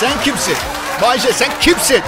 Sen 0.00 0.12
kimsin? 0.24 0.54
Bayce 1.02 1.32
sen 1.32 1.50
kimsin? 1.60 2.00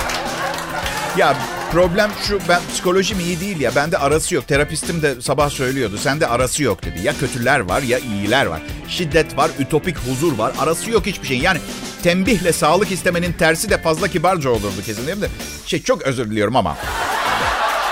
Ya 1.16 1.36
problem 1.72 2.10
şu 2.28 2.38
ben 2.48 2.60
psikolojim 2.72 3.20
iyi 3.20 3.40
değil 3.40 3.60
ya. 3.60 3.74
Bende 3.76 3.98
arası 3.98 4.34
yok. 4.34 4.48
Terapistim 4.48 5.02
de 5.02 5.20
sabah 5.20 5.50
söylüyordu. 5.50 5.98
Sende 5.98 6.26
arası 6.26 6.62
yok 6.62 6.84
dedi. 6.84 7.06
Ya 7.06 7.12
kötüler 7.20 7.60
var 7.60 7.82
ya 7.82 7.98
iyiler 7.98 8.46
var. 8.46 8.60
Şiddet 8.88 9.36
var, 9.36 9.50
ütopik 9.58 9.96
huzur 9.98 10.38
var. 10.38 10.52
Arası 10.58 10.90
yok 10.90 11.06
hiçbir 11.06 11.26
şey. 11.26 11.38
Yani 11.38 11.58
tembihle 12.02 12.52
sağlık 12.52 12.92
istemenin 12.92 13.32
tersi 13.32 13.70
de 13.70 13.78
fazla 13.78 14.08
kibarca 14.08 14.50
olurdu 14.50 14.82
kesin 14.86 15.06
değil 15.06 15.18
mi? 15.18 15.28
Şey 15.66 15.82
çok 15.82 16.02
özür 16.02 16.30
diliyorum 16.30 16.56
ama. 16.56 16.76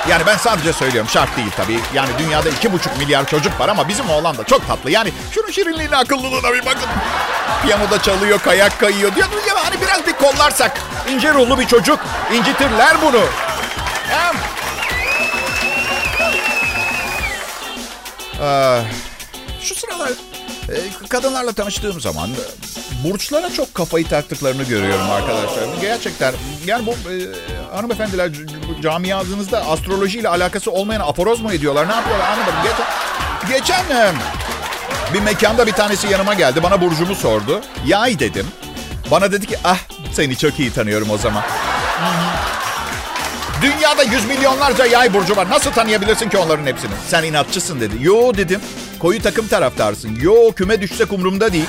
Yani 0.09 0.27
ben 0.27 0.37
sadece 0.37 0.73
söylüyorum 0.73 1.11
şart 1.11 1.37
değil 1.37 1.51
tabii. 1.57 1.81
Yani 1.95 2.11
dünyada 2.19 2.49
iki 2.49 2.73
buçuk 2.73 2.99
milyar 2.99 3.27
çocuk 3.27 3.61
var 3.61 3.69
ama 3.69 3.89
bizim 3.89 4.11
oğlan 4.11 4.39
da 4.39 4.45
çok 4.45 4.67
tatlı. 4.67 4.91
Yani 4.91 5.13
şunun 5.31 5.51
şirinliğine 5.51 5.97
akıllılığına 5.97 6.53
bir 6.55 6.67
bakın. 6.67 6.89
Piyanoda 7.63 8.03
çalıyor, 8.03 8.41
kayak 8.41 8.81
kayıyor 8.81 9.15
diyor. 9.15 9.29
Ya 9.49 9.65
hani 9.65 9.81
biraz 9.81 10.07
bir 10.07 10.13
kollarsak. 10.13 10.81
ince 11.09 11.35
ruhlu 11.35 11.59
bir 11.59 11.67
çocuk. 11.67 12.01
incitirler 12.35 12.97
bunu. 13.03 13.21
Hem... 14.09 14.37
Ee, 18.43 18.83
şu 19.63 19.75
sıralar 19.75 20.09
e, 20.69 21.07
kadınlarla 21.09 21.53
tanıştığım 21.53 22.01
zaman 22.01 22.31
burçlara 23.05 23.51
çok 23.51 23.75
kafayı 23.75 24.09
taktıklarını 24.09 24.63
görüyorum 24.63 25.11
arkadaşlar. 25.11 25.63
Gerçekten 25.81 26.35
yani 26.67 26.87
bu 26.87 26.91
e, 26.91 27.17
hanımefendiler 27.75 28.31
camianızda 28.83 29.67
astrolojiyle 29.67 30.29
alakası 30.29 30.71
olmayan 30.71 31.01
aforoz 31.01 31.41
mu 31.41 31.53
ediyorlar? 31.53 31.89
Ne 31.89 31.93
yapıyorlar 31.93 32.29
anlamadım. 32.31 32.55
Geçen, 32.63 33.87
geçen 33.89 34.15
bir 35.15 35.21
mekanda 35.21 35.67
bir 35.67 35.73
tanesi 35.73 36.07
yanıma 36.07 36.35
geldi. 36.35 36.63
Bana 36.63 36.81
burcumu 36.81 37.15
sordu. 37.15 37.61
Yay 37.87 38.19
dedim. 38.19 38.47
Bana 39.11 39.33
dedi 39.33 39.47
ki 39.47 39.57
ah 39.65 39.79
seni 40.13 40.37
çok 40.37 40.61
iyi 40.61 40.73
tanıyorum 40.73 41.11
o 41.11 41.19
zaman. 41.19 41.43
Dünyada 43.63 44.03
yüz 44.03 44.27
milyonlarca 44.27 44.87
yay 44.87 45.15
burcu 45.15 45.37
var. 45.37 45.51
Nasıl 45.51 45.71
tanıyabilirsin 45.71 46.29
ki 46.29 46.39
onların 46.39 46.67
hepsini? 46.67 46.91
Sen 47.09 47.23
inatçısın 47.25 47.81
dedi. 47.81 47.95
Yo 48.01 48.35
dedim. 48.35 48.61
Koyu 48.99 49.23
takım 49.23 49.49
taraftarsın. 49.49 50.19
Yo 50.21 50.53
küme 50.53 50.81
düşsek 50.81 51.13
umurumda 51.13 51.53
değil. 51.53 51.67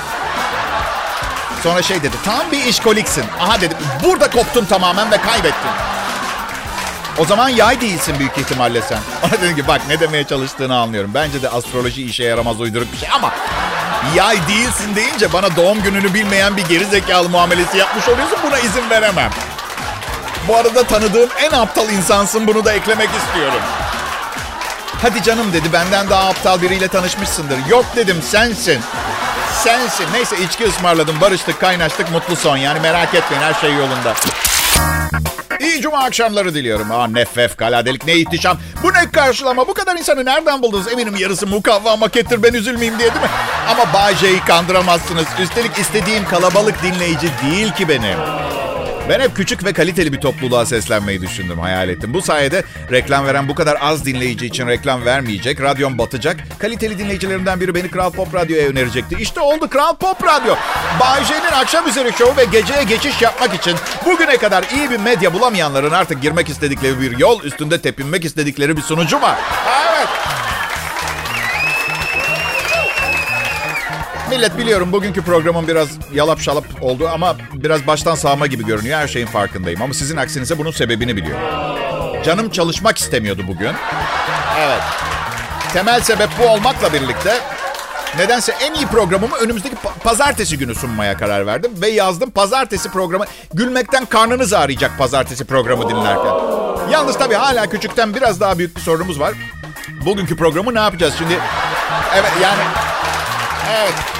Sonra 1.63 1.81
şey 1.81 2.03
dedi. 2.03 2.15
Tam 2.25 2.51
bir 2.51 2.65
işkoliksin. 2.65 3.25
Aha 3.39 3.61
dedim. 3.61 3.77
Burada 4.03 4.29
koptun 4.29 4.65
tamamen 4.65 5.11
ve 5.11 5.17
kaybettin. 5.17 5.71
O 7.17 7.25
zaman 7.25 7.49
yay 7.49 7.81
değilsin 7.81 8.19
büyük 8.19 8.37
ihtimalle 8.37 8.81
sen. 8.81 8.99
Ona 9.23 9.41
dedim 9.41 9.55
ki 9.55 9.67
bak 9.67 9.81
ne 9.87 9.99
demeye 9.99 10.23
çalıştığını 10.23 10.77
anlıyorum. 10.77 11.11
Bence 11.13 11.41
de 11.41 11.49
astroloji 11.49 12.05
işe 12.05 12.23
yaramaz 12.23 12.61
uyduruk 12.61 12.93
bir 12.93 12.97
şey 12.97 13.09
ama... 13.11 13.31
Yay 14.15 14.47
değilsin 14.47 14.95
deyince 14.95 15.33
bana 15.33 15.55
doğum 15.55 15.83
gününü 15.83 16.13
bilmeyen 16.13 16.57
bir 16.57 16.65
geri 16.65 16.85
zekalı 16.85 17.29
muamelesi 17.29 17.77
yapmış 17.77 18.09
oluyorsun. 18.09 18.37
Buna 18.43 18.59
izin 18.59 18.89
veremem. 18.89 19.31
Bu 20.47 20.55
arada 20.55 20.83
tanıdığım 20.83 21.29
en 21.41 21.51
aptal 21.51 21.89
insansın 21.89 22.47
bunu 22.47 22.65
da 22.65 22.73
eklemek 22.73 23.09
istiyorum. 23.09 23.61
Hadi 25.01 25.23
canım 25.23 25.53
dedi 25.53 25.73
benden 25.73 26.09
daha 26.09 26.29
aptal 26.29 26.61
biriyle 26.61 26.87
tanışmışsındır. 26.87 27.57
Yok 27.69 27.85
dedim 27.95 28.21
sensin. 28.21 28.81
Sensin. 29.63 30.05
Neyse 30.13 30.35
içki 30.43 30.65
ısmarladım 30.65 31.21
barıştık 31.21 31.59
kaynaştık 31.59 32.11
mutlu 32.11 32.35
son. 32.35 32.57
Yani 32.57 32.79
merak 32.79 33.15
etmeyin 33.15 33.43
her 33.43 33.53
şey 33.53 33.73
yolunda. 33.73 34.13
İyi 35.59 35.81
cuma 35.81 35.99
akşamları 36.03 36.53
diliyorum. 36.53 36.91
Aa 36.91 37.07
ne 37.07 37.25
fevkaladelik 37.25 38.05
ne 38.05 38.13
ihtişam. 38.13 38.57
Bu 38.83 38.93
ne 38.93 39.11
karşılama 39.11 39.67
bu 39.67 39.73
kadar 39.73 39.95
insanı 39.95 40.25
nereden 40.25 40.61
buldunuz? 40.61 40.87
Eminim 40.87 41.15
yarısı 41.15 41.47
mukavva 41.47 41.95
makettir 41.95 42.43
ben 42.43 42.53
üzülmeyeyim 42.53 42.99
diye 42.99 43.13
değil 43.13 43.23
mi? 43.23 43.29
Ama 43.69 44.13
J'yi 44.13 44.39
kandıramazsınız. 44.39 45.25
Üstelik 45.39 45.79
istediğim 45.79 46.25
kalabalık 46.25 46.83
dinleyici 46.83 47.29
değil 47.45 47.71
ki 47.73 47.89
benim. 47.89 48.50
Ben 49.09 49.19
hep 49.19 49.35
küçük 49.35 49.65
ve 49.65 49.73
kaliteli 49.73 50.13
bir 50.13 50.21
topluluğa 50.21 50.65
seslenmeyi 50.65 51.21
düşündüm, 51.21 51.59
hayal 51.59 51.89
ettim. 51.89 52.13
Bu 52.13 52.21
sayede 52.21 52.63
reklam 52.91 53.25
veren 53.25 53.47
bu 53.47 53.55
kadar 53.55 53.77
az 53.81 54.05
dinleyici 54.05 54.45
için 54.45 54.67
reklam 54.67 55.05
vermeyecek, 55.05 55.61
radyom 55.61 55.97
batacak. 55.97 56.37
Kaliteli 56.59 56.99
dinleyicilerimden 56.99 57.61
biri 57.61 57.75
beni 57.75 57.91
Kral 57.91 58.11
Pop 58.11 58.35
Radyo'ya 58.35 58.67
önerecekti. 58.67 59.15
İşte 59.19 59.39
oldu 59.39 59.69
Kral 59.69 59.95
Pop 59.95 60.23
Radyo. 60.23 60.55
Bay 60.99 61.25
J'nin 61.25 61.61
akşam 61.61 61.87
üzeri 61.87 62.13
şovu 62.13 62.37
ve 62.37 62.45
geceye 62.45 62.83
geçiş 62.83 63.21
yapmak 63.21 63.53
için 63.53 63.75
bugüne 64.05 64.37
kadar 64.37 64.63
iyi 64.75 64.91
bir 64.91 64.99
medya 64.99 65.33
bulamayanların 65.33 65.91
artık 65.91 66.21
girmek 66.21 66.49
istedikleri 66.49 67.01
bir 67.01 67.17
yol, 67.17 67.43
üstünde 67.43 67.81
tepinmek 67.81 68.25
istedikleri 68.25 68.77
bir 68.77 68.81
sunucu 68.81 69.21
var. 69.21 69.37
Evet. 69.91 70.07
Millet 74.41 74.57
biliyorum 74.57 74.91
bugünkü 74.91 75.21
programın 75.21 75.67
biraz 75.67 75.89
yalap 76.13 76.39
şalap 76.39 76.63
oldu 76.81 77.09
ama 77.13 77.35
biraz 77.53 77.87
baştan 77.87 78.15
sağma 78.15 78.47
gibi 78.47 78.65
görünüyor. 78.65 78.99
Her 78.99 79.07
şeyin 79.07 79.27
farkındayım 79.27 79.81
ama 79.81 79.93
sizin 79.93 80.17
aksinize 80.17 80.57
bunun 80.57 80.71
sebebini 80.71 81.15
biliyorum. 81.15 81.43
Canım 82.25 82.49
çalışmak 82.49 82.97
istemiyordu 82.97 83.43
bugün. 83.47 83.71
Evet. 84.59 84.81
Temel 85.73 86.01
sebep 86.01 86.29
bu 86.39 86.47
olmakla 86.47 86.93
birlikte 86.93 87.37
nedense 88.17 88.53
en 88.61 88.73
iyi 88.73 88.87
programımı 88.87 89.35
önümüzdeki 89.35 89.75
pa- 89.75 89.99
pazartesi 90.03 90.57
günü 90.57 90.75
sunmaya 90.75 91.17
karar 91.17 91.45
verdim. 91.45 91.71
Ve 91.81 91.87
yazdım 91.87 92.29
pazartesi 92.31 92.89
programı. 92.89 93.25
Gülmekten 93.53 94.05
karnınız 94.05 94.53
ağrıyacak 94.53 94.97
pazartesi 94.97 95.45
programı 95.45 95.89
dinlerken. 95.89 96.33
Yalnız 96.91 97.17
tabii 97.17 97.35
hala 97.35 97.69
küçükten 97.69 98.15
biraz 98.15 98.39
daha 98.39 98.57
büyük 98.57 98.75
bir 98.75 98.81
sorunumuz 98.81 99.19
var. 99.19 99.33
Bugünkü 100.05 100.35
programı 100.35 100.75
ne 100.75 100.79
yapacağız 100.79 101.13
şimdi? 101.17 101.33
Evet 102.15 102.31
yani... 102.41 102.61
Evet. 103.77 104.10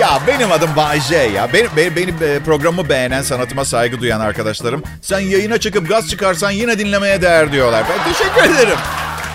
Ya 0.00 0.20
benim 0.26 0.52
adım 0.52 0.76
Bay 0.76 1.00
J 1.00 1.16
ya. 1.16 1.52
Benim, 1.52 1.70
benim, 1.76 1.96
benim 1.96 2.44
programımı 2.44 2.88
beğenen, 2.88 3.22
sanatıma 3.22 3.64
saygı 3.64 4.00
duyan 4.00 4.20
arkadaşlarım. 4.20 4.82
Sen 5.02 5.18
yayına 5.20 5.58
çıkıp 5.58 5.88
gaz 5.88 6.10
çıkarsan 6.10 6.50
yine 6.50 6.78
dinlemeye 6.78 7.22
değer 7.22 7.52
diyorlar. 7.52 7.84
Ben 7.90 8.12
teşekkür 8.12 8.54
ederim. 8.54 8.78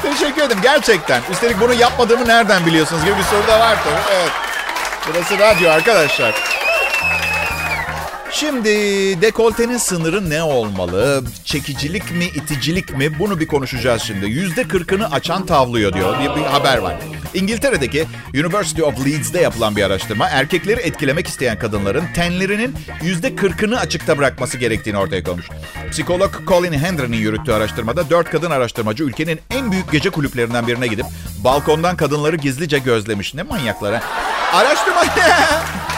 Teşekkür 0.01 0.41
ederim 0.41 0.61
gerçekten. 0.63 1.21
Üstelik 1.31 1.59
bunu 1.61 1.73
yapmadığımı 1.73 2.27
nereden 2.27 2.65
biliyorsunuz 2.65 3.05
gibi 3.05 3.17
bir 3.17 3.23
soru 3.23 3.47
da 3.47 3.59
var 3.59 3.77
tabii. 3.83 4.15
Evet. 4.15 4.31
Burası 5.07 5.39
radyo 5.39 5.69
arkadaşlar. 5.71 6.64
Şimdi 8.35 8.69
dekoltenin 9.21 9.77
sınırı 9.77 10.29
ne 10.29 10.43
olmalı? 10.43 11.23
Çekicilik 11.45 12.11
mi, 12.11 12.25
iticilik 12.25 12.97
mi? 12.97 13.19
Bunu 13.19 13.39
bir 13.39 13.47
konuşacağız 13.47 14.01
şimdi. 14.01 14.25
Yüzde 14.25 14.63
kırkını 14.63 15.11
açan 15.11 15.45
tavlıyor 15.45 15.93
diyor. 15.93 16.19
Bir, 16.19 16.41
bir 16.41 16.45
haber 16.45 16.77
var. 16.77 16.95
İngiltere'deki 17.33 18.05
University 18.33 18.83
of 18.83 19.05
Leeds'de 19.05 19.41
yapılan 19.41 19.75
bir 19.75 19.83
araştırma 19.83 20.29
erkekleri 20.29 20.79
etkilemek 20.79 21.27
isteyen 21.27 21.59
kadınların 21.59 22.03
tenlerinin 22.15 22.75
yüzde 23.01 23.35
kırkını 23.35 23.79
açıkta 23.79 24.17
bırakması 24.17 24.57
gerektiğini 24.57 24.97
ortaya 24.97 25.23
koymuş. 25.23 25.49
Psikolog 25.91 26.47
Colin 26.47 26.73
Hendry'nin 26.73 27.17
yürüttüğü 27.17 27.53
araştırmada 27.53 28.09
dört 28.09 28.29
kadın 28.29 28.51
araştırmacı 28.51 29.03
ülkenin 29.03 29.39
en 29.51 29.71
büyük 29.71 29.91
gece 29.91 30.09
kulüplerinden 30.09 30.67
birine 30.67 30.87
gidip 30.87 31.05
balkondan 31.43 31.97
kadınları 31.97 32.35
gizlice 32.35 32.79
gözlemiş. 32.79 33.33
Ne 33.33 33.43
manyaklar 33.43 33.93
ha? 33.93 34.01
Araştırma... 34.53 35.05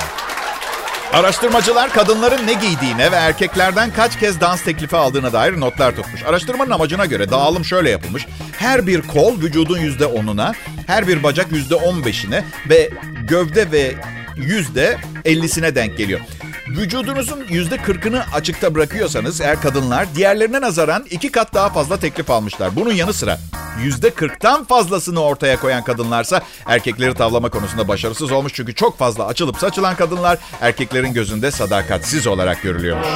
Araştırmacılar 1.14 1.94
kadınların 1.94 2.48
ne 2.48 2.54
giydiğine 2.54 3.12
ve 3.12 3.16
erkeklerden 3.16 3.92
kaç 3.94 4.20
kez 4.20 4.42
dans 4.42 4.64
teklifi 4.64 4.96
aldığına 4.96 5.34
dair 5.34 5.60
notlar 5.60 5.96
tutmuş. 5.96 6.24
Araştırmanın 6.24 6.72
amacına 6.72 7.06
göre 7.06 7.30
dağılım 7.30 7.66
şöyle 7.66 7.90
yapılmış. 7.90 8.26
Her 8.58 8.88
bir 8.88 9.02
kol 9.02 9.42
vücudun 9.42 9.80
yüzde 9.80 10.06
onuna, 10.06 10.54
her 10.88 11.08
bir 11.08 11.24
bacak 11.24 11.52
yüzde 11.52 11.76
on 11.76 12.06
beşine 12.06 12.44
ve 12.70 12.90
gövde 13.28 13.72
ve 13.72 13.96
yüzde 14.36 14.98
ellisine 15.26 15.76
denk 15.76 15.98
geliyor. 15.98 16.20
Vücudunuzun 16.68 17.46
yüzde 17.50 17.78
kırkını 17.78 18.24
açıkta 18.34 18.76
bırakıyorsanız 18.76 19.42
eğer 19.42 19.62
kadınlar 19.62 20.16
diğerlerine 20.16 20.62
nazaran 20.62 21.06
iki 21.10 21.32
kat 21.32 21.54
daha 21.54 21.70
fazla 21.70 22.00
teklif 22.00 22.30
almışlar. 22.30 22.76
Bunun 22.76 22.94
yanı 22.94 23.14
sıra 23.14 23.40
yüzde 23.84 24.10
kırktan 24.10 24.64
fazlasını 24.64 25.20
ortaya 25.24 25.60
koyan 25.60 25.84
kadınlarsa 25.84 26.42
erkekleri 26.66 27.14
tavlama 27.14 27.50
konusunda 27.50 27.88
başarısız 27.88 28.32
olmuş. 28.32 28.54
Çünkü 28.56 28.76
çok 28.76 28.98
fazla 28.98 29.26
açılıp 29.26 29.58
saçılan 29.58 29.96
kadınlar 29.96 30.38
erkeklerin 30.62 31.14
gözünde 31.14 31.52
sadakatsiz 31.52 32.28
olarak 32.28 32.62
görülüyormuş. 32.62 33.08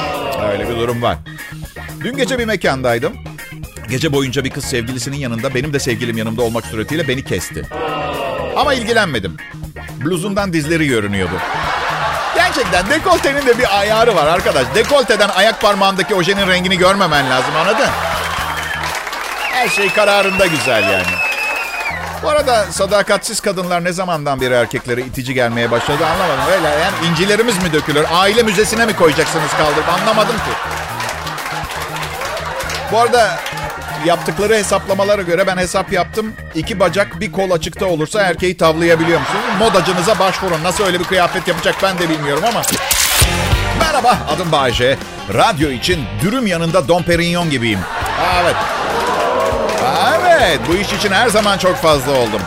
Öyle 0.52 0.68
bir 0.68 0.76
durum 0.76 1.02
var. 1.02 1.16
Dün 2.00 2.16
gece 2.16 2.38
bir 2.38 2.44
mekandaydım. 2.44 3.12
Gece 3.88 4.12
boyunca 4.12 4.44
bir 4.44 4.50
kız 4.50 4.64
sevgilisinin 4.64 5.16
yanında 5.16 5.54
benim 5.54 5.72
de 5.72 5.78
sevgilim 5.78 6.16
yanımda 6.16 6.42
olmak 6.42 6.66
suretiyle 6.66 7.08
beni 7.08 7.24
kesti. 7.24 7.68
Ama 8.56 8.74
ilgilenmedim. 8.74 9.36
Bluzundan 10.04 10.52
dizleri 10.52 10.86
görünüyordu. 10.86 11.34
Gerçekten 12.34 12.90
dekoltenin 12.90 13.46
de 13.46 13.58
bir 13.58 13.78
ayarı 13.78 14.14
var 14.16 14.26
arkadaş. 14.26 14.66
Dekolteden 14.74 15.28
ayak 15.28 15.60
parmağındaki 15.60 16.14
ojenin 16.14 16.48
rengini 16.48 16.78
görmemen 16.78 17.30
lazım 17.30 17.56
anladın? 17.56 17.88
Her 19.62 19.68
şey 19.68 19.92
kararında 19.92 20.46
güzel 20.46 20.82
yani. 20.82 21.14
Bu 22.22 22.28
arada 22.28 22.72
sadakatsiz 22.72 23.40
kadınlar 23.40 23.84
ne 23.84 23.92
zamandan 23.92 24.40
beri 24.40 24.54
erkeklere 24.54 25.00
itici 25.00 25.34
gelmeye 25.34 25.70
başladı 25.70 26.06
anlamadım. 26.06 26.52
Öyle 26.52 26.68
yani 26.68 27.10
incilerimiz 27.10 27.62
mi 27.62 27.72
dökülür? 27.72 28.04
Aile 28.12 28.42
müzesine 28.42 28.86
mi 28.86 28.96
koyacaksınız 28.96 29.50
kaldırıp 29.50 29.88
anlamadım 29.88 30.36
ki. 30.36 30.52
Bu 32.92 32.98
arada 33.00 33.38
yaptıkları 34.06 34.54
hesaplamalara 34.54 35.22
göre 35.22 35.46
ben 35.46 35.56
hesap 35.56 35.92
yaptım. 35.92 36.32
İki 36.54 36.80
bacak 36.80 37.20
bir 37.20 37.32
kol 37.32 37.50
açıkta 37.50 37.86
olursa 37.86 38.22
erkeği 38.22 38.56
tavlayabiliyor 38.56 39.20
musunuz? 39.20 39.44
Modacınıza 39.58 40.18
başvurun. 40.18 40.64
Nasıl 40.64 40.84
öyle 40.84 41.00
bir 41.00 41.04
kıyafet 41.04 41.48
yapacak 41.48 41.74
ben 41.82 41.98
de 41.98 42.08
bilmiyorum 42.08 42.44
ama. 42.48 42.62
Merhaba 43.78 44.18
adım 44.34 44.52
Bayece. 44.52 44.98
Radyo 45.34 45.70
için 45.70 46.04
dürüm 46.22 46.46
yanında 46.46 46.88
Dom 46.88 47.02
Perignon 47.02 47.50
gibiyim. 47.50 47.80
Evet. 48.42 48.56
Evet 50.44 50.60
bu 50.68 50.76
iş 50.76 50.92
için 50.92 51.10
her 51.10 51.28
zaman 51.28 51.58
çok 51.58 51.76
fazla 51.76 52.12
oldum. 52.12 52.40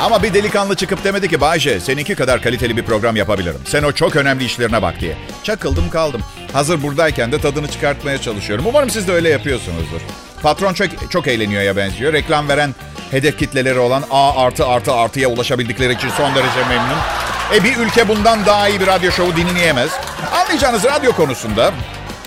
Ama 0.00 0.22
bir 0.22 0.34
delikanlı 0.34 0.76
çıkıp 0.76 1.04
demedi 1.04 1.28
ki 1.28 1.40
Bayce 1.40 1.80
seninki 1.80 2.14
kadar 2.14 2.42
kaliteli 2.42 2.76
bir 2.76 2.82
program 2.82 3.16
yapabilirim. 3.16 3.60
Sen 3.64 3.82
o 3.82 3.92
çok 3.92 4.16
önemli 4.16 4.44
işlerine 4.44 4.82
bak 4.82 5.00
diye. 5.00 5.16
Çakıldım 5.42 5.90
kaldım. 5.90 6.20
Hazır 6.52 6.82
buradayken 6.82 7.32
de 7.32 7.40
tadını 7.40 7.68
çıkartmaya 7.68 8.18
çalışıyorum. 8.18 8.64
Umarım 8.68 8.90
siz 8.90 9.08
de 9.08 9.12
öyle 9.12 9.28
yapıyorsunuzdur. 9.28 10.00
Patron 10.42 10.74
çok, 10.74 11.10
çok 11.10 11.28
eğleniyor 11.28 11.62
ya 11.62 11.76
benziyor. 11.76 12.12
Reklam 12.12 12.48
veren 12.48 12.74
hedef 13.10 13.38
kitleleri 13.38 13.78
olan 13.78 14.04
A 14.10 14.44
artı 14.44 14.66
artı 14.66 14.92
artıya 14.92 15.28
ulaşabildikleri 15.28 15.92
için 15.92 16.08
son 16.08 16.34
derece 16.34 16.68
memnun. 16.68 16.98
E 17.54 17.64
bir 17.64 17.76
ülke 17.76 18.08
bundan 18.08 18.46
daha 18.46 18.68
iyi 18.68 18.80
bir 18.80 18.86
radyo 18.86 19.10
şovu 19.10 19.36
dinleyemez. 19.36 19.90
Anlayacağınız 20.32 20.84
radyo 20.84 21.12
konusunda 21.12 21.72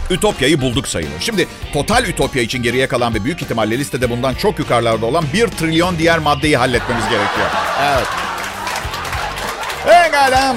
Ütopya'yı 0.09 0.61
bulduk 0.61 0.87
sayılır. 0.87 1.19
Şimdi 1.19 1.47
total 1.73 2.05
Ütopya 2.05 2.41
için 2.41 2.63
geriye 2.63 2.87
kalan 2.87 3.13
ve 3.13 3.23
büyük 3.23 3.41
ihtimalle 3.41 3.77
listede 3.77 4.09
bundan 4.09 4.33
çok 4.33 4.59
yukarılarda 4.59 5.05
olan 5.05 5.25
1 5.33 5.47
trilyon 5.47 5.97
diğer 5.99 6.19
maddeyi 6.19 6.57
halletmemiz 6.57 7.03
gerekiyor. 7.03 7.47
Evet. 7.83 8.07
Pekala. 9.85 10.55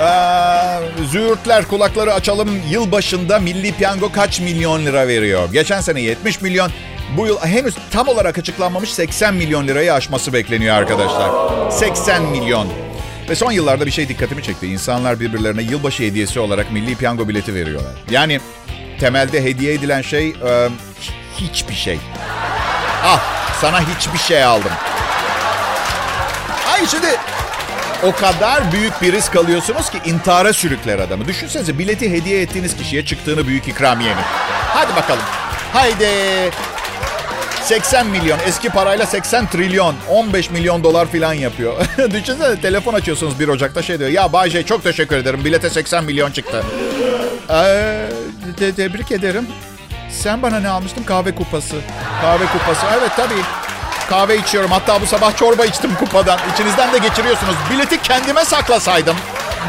Ee, 0.00 1.04
züğürtler 1.06 1.64
kulakları 1.64 2.14
açalım. 2.14 2.62
Yılbaşında 2.70 3.38
Milli 3.38 3.72
Piyango 3.72 4.12
kaç 4.12 4.40
milyon 4.40 4.86
lira 4.86 5.08
veriyor? 5.08 5.52
Geçen 5.52 5.80
sene 5.80 6.00
70 6.00 6.40
milyon. 6.40 6.70
Bu 7.16 7.26
yıl 7.26 7.38
henüz 7.38 7.74
tam 7.90 8.08
olarak 8.08 8.38
açıklanmamış 8.38 8.92
80 8.92 9.34
milyon 9.34 9.68
lirayı 9.68 9.94
aşması 9.94 10.32
bekleniyor 10.32 10.76
arkadaşlar. 10.76 11.30
80 11.70 12.22
milyon. 12.22 12.87
Ve 13.28 13.34
son 13.34 13.52
yıllarda 13.52 13.86
bir 13.86 13.90
şey 13.90 14.08
dikkatimi 14.08 14.42
çekti. 14.42 14.66
İnsanlar 14.66 15.20
birbirlerine 15.20 15.62
yılbaşı 15.62 16.02
hediyesi 16.02 16.40
olarak 16.40 16.72
milli 16.72 16.96
piyango 16.96 17.28
bileti 17.28 17.54
veriyorlar. 17.54 17.92
Yani 18.10 18.40
temelde 19.00 19.44
hediye 19.44 19.74
edilen 19.74 20.02
şey 20.02 20.28
e, 20.28 20.68
hiçbir 21.36 21.74
şey. 21.74 21.98
Ah 23.04 23.20
sana 23.60 23.80
hiçbir 23.80 24.18
şey 24.18 24.44
aldım. 24.44 24.72
Ay 26.72 26.86
şimdi 26.86 27.06
o 28.02 28.12
kadar 28.12 28.72
büyük 28.72 29.02
bir 29.02 29.12
risk 29.12 29.36
alıyorsunuz 29.36 29.90
ki 29.90 29.98
intihara 30.04 30.52
sürükler 30.52 30.98
adamı. 30.98 31.28
Düşünsenize 31.28 31.78
bileti 31.78 32.10
hediye 32.12 32.42
ettiğiniz 32.42 32.76
kişiye 32.76 33.04
çıktığını 33.04 33.46
büyük 33.46 33.68
ikramiyenin. 33.68 34.22
Hadi 34.68 34.96
bakalım. 34.96 35.24
Haydi. 35.72 36.08
80 37.68 38.06
milyon 38.06 38.38
eski 38.46 38.68
parayla 38.70 39.06
80 39.06 39.46
trilyon 39.46 39.94
15 40.08 40.50
milyon 40.50 40.84
dolar 40.84 41.06
falan 41.06 41.32
yapıyor. 41.32 41.74
Düşünsene 42.10 42.60
telefon 42.60 42.94
açıyorsunuz 42.94 43.40
1 43.40 43.48
Ocak'ta 43.48 43.82
şey 43.82 43.98
diyor. 43.98 44.10
Ya 44.10 44.32
Bayce 44.32 44.62
çok 44.62 44.82
teşekkür 44.82 45.16
ederim 45.16 45.44
bilete 45.44 45.70
80 45.70 46.04
milyon 46.04 46.30
çıktı. 46.30 46.64
Ee, 47.50 48.08
te- 48.58 48.74
tebrik 48.74 49.12
ederim. 49.12 49.46
Sen 50.10 50.42
bana 50.42 50.60
ne 50.60 50.68
almıştın? 50.68 51.02
Kahve 51.04 51.34
kupası. 51.34 51.76
Kahve 52.22 52.46
kupası. 52.46 52.86
Evet 52.98 53.10
tabii. 53.16 53.42
Kahve 54.10 54.36
içiyorum. 54.36 54.70
Hatta 54.70 55.00
bu 55.00 55.06
sabah 55.06 55.36
çorba 55.36 55.64
içtim 55.64 55.94
kupadan. 55.94 56.38
İçinizden 56.54 56.92
de 56.92 56.98
geçiriyorsunuz. 56.98 57.54
Bileti 57.72 58.02
kendime 58.02 58.44
saklasaydım 58.44 59.16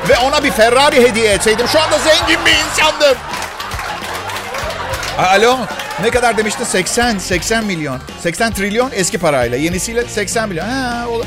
ve 0.10 0.18
ona 0.18 0.44
bir 0.44 0.52
Ferrari 0.52 1.02
hediye 1.10 1.32
etseydim 1.34 1.68
şu 1.68 1.82
anda 1.82 1.98
zengin 1.98 2.46
bir 2.46 2.52
insandım. 2.52 3.18
Alo. 5.18 5.58
Ne 6.04 6.10
kadar 6.10 6.38
demiştin? 6.38 6.64
80, 6.64 7.18
80 7.18 7.66
milyon. 7.66 8.00
80 8.20 8.54
trilyon 8.54 8.92
eski 8.94 9.18
parayla. 9.18 9.58
Yenisiyle 9.58 10.04
80 10.04 10.50
milyon. 10.50 10.66
Ha, 10.66 11.06
o... 11.10 11.22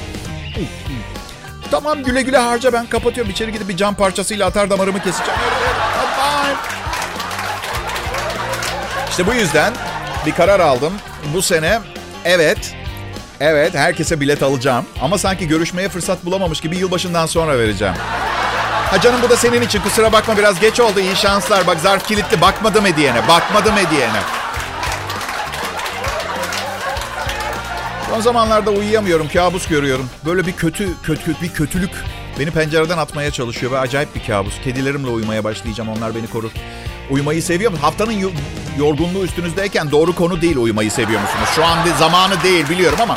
Tamam 1.71 2.03
güle 2.03 2.23
güle 2.23 2.39
harca 2.39 2.73
ben 2.73 2.87
kapatıyorum. 2.87 3.33
İçeri 3.33 3.53
gidip 3.53 3.69
bir 3.69 3.77
cam 3.77 3.95
parçasıyla 3.95 4.47
atar 4.47 4.71
damarımı 4.71 5.03
keseceğim. 5.03 5.41
İşte 9.11 9.27
bu 9.27 9.35
yüzden 9.35 9.73
bir 10.27 10.33
karar 10.33 10.61
aldım. 10.61 10.93
Bu 11.35 11.43
sene 11.43 11.79
evet, 12.25 12.75
evet 13.41 13.75
herkese 13.75 14.21
bilet 14.21 14.43
alacağım. 14.43 14.87
Ama 15.03 15.19
sanki 15.19 15.49
görüşmeye 15.49 15.89
fırsat 15.89 16.25
bulamamış 16.25 16.61
gibi 16.61 16.77
yılbaşından 16.77 17.27
sonra 17.27 17.59
vereceğim. 17.59 17.95
Ha 18.91 19.01
canım 19.01 19.21
bu 19.23 19.31
da 19.31 19.37
senin 19.37 19.63
için 19.63 19.81
kusura 19.81 20.13
bakma 20.13 20.37
biraz 20.37 20.61
geç 20.61 20.81
oldu 20.81 21.01
iyi 21.01 21.17
şanslar. 21.17 21.67
Bak 21.67 21.81
zarf 21.81 22.07
kilitli 22.09 22.41
bakmadım 22.41 22.85
hediyene 22.85 23.29
bakmadım 23.29 23.77
hediyene. 23.77 24.42
Son 28.12 28.20
zamanlarda 28.20 28.70
uyuyamıyorum, 28.70 29.29
kabus 29.29 29.68
görüyorum. 29.68 30.11
Böyle 30.25 30.46
bir 30.46 30.53
kötü, 30.53 31.03
kötü, 31.03 31.35
bir 31.42 31.53
kötülük 31.53 31.90
beni 32.38 32.51
pencereden 32.51 32.98
atmaya 32.98 33.31
çalışıyor 33.31 33.72
ve 33.72 33.79
acayip 33.79 34.14
bir 34.14 34.27
kabus. 34.27 34.55
Kedilerimle 34.64 35.11
uyumaya 35.11 35.44
başlayacağım, 35.44 35.90
onlar 35.90 36.14
beni 36.14 36.27
korur. 36.27 36.51
Uyumayı 37.11 37.42
seviyorum. 37.42 37.79
Haftanın 37.83 38.12
yo- 38.12 38.31
yorgunluğu 38.79 39.25
üstünüzdeyken 39.25 39.90
doğru 39.90 40.14
konu 40.14 40.40
değil 40.42 40.57
uyumayı 40.57 40.90
seviyor 40.90 41.20
musunuz? 41.20 41.48
Şu 41.55 41.64
an 41.64 41.79
zamanı 41.98 42.42
değil 42.42 42.68
biliyorum 42.68 42.98
ama 43.03 43.16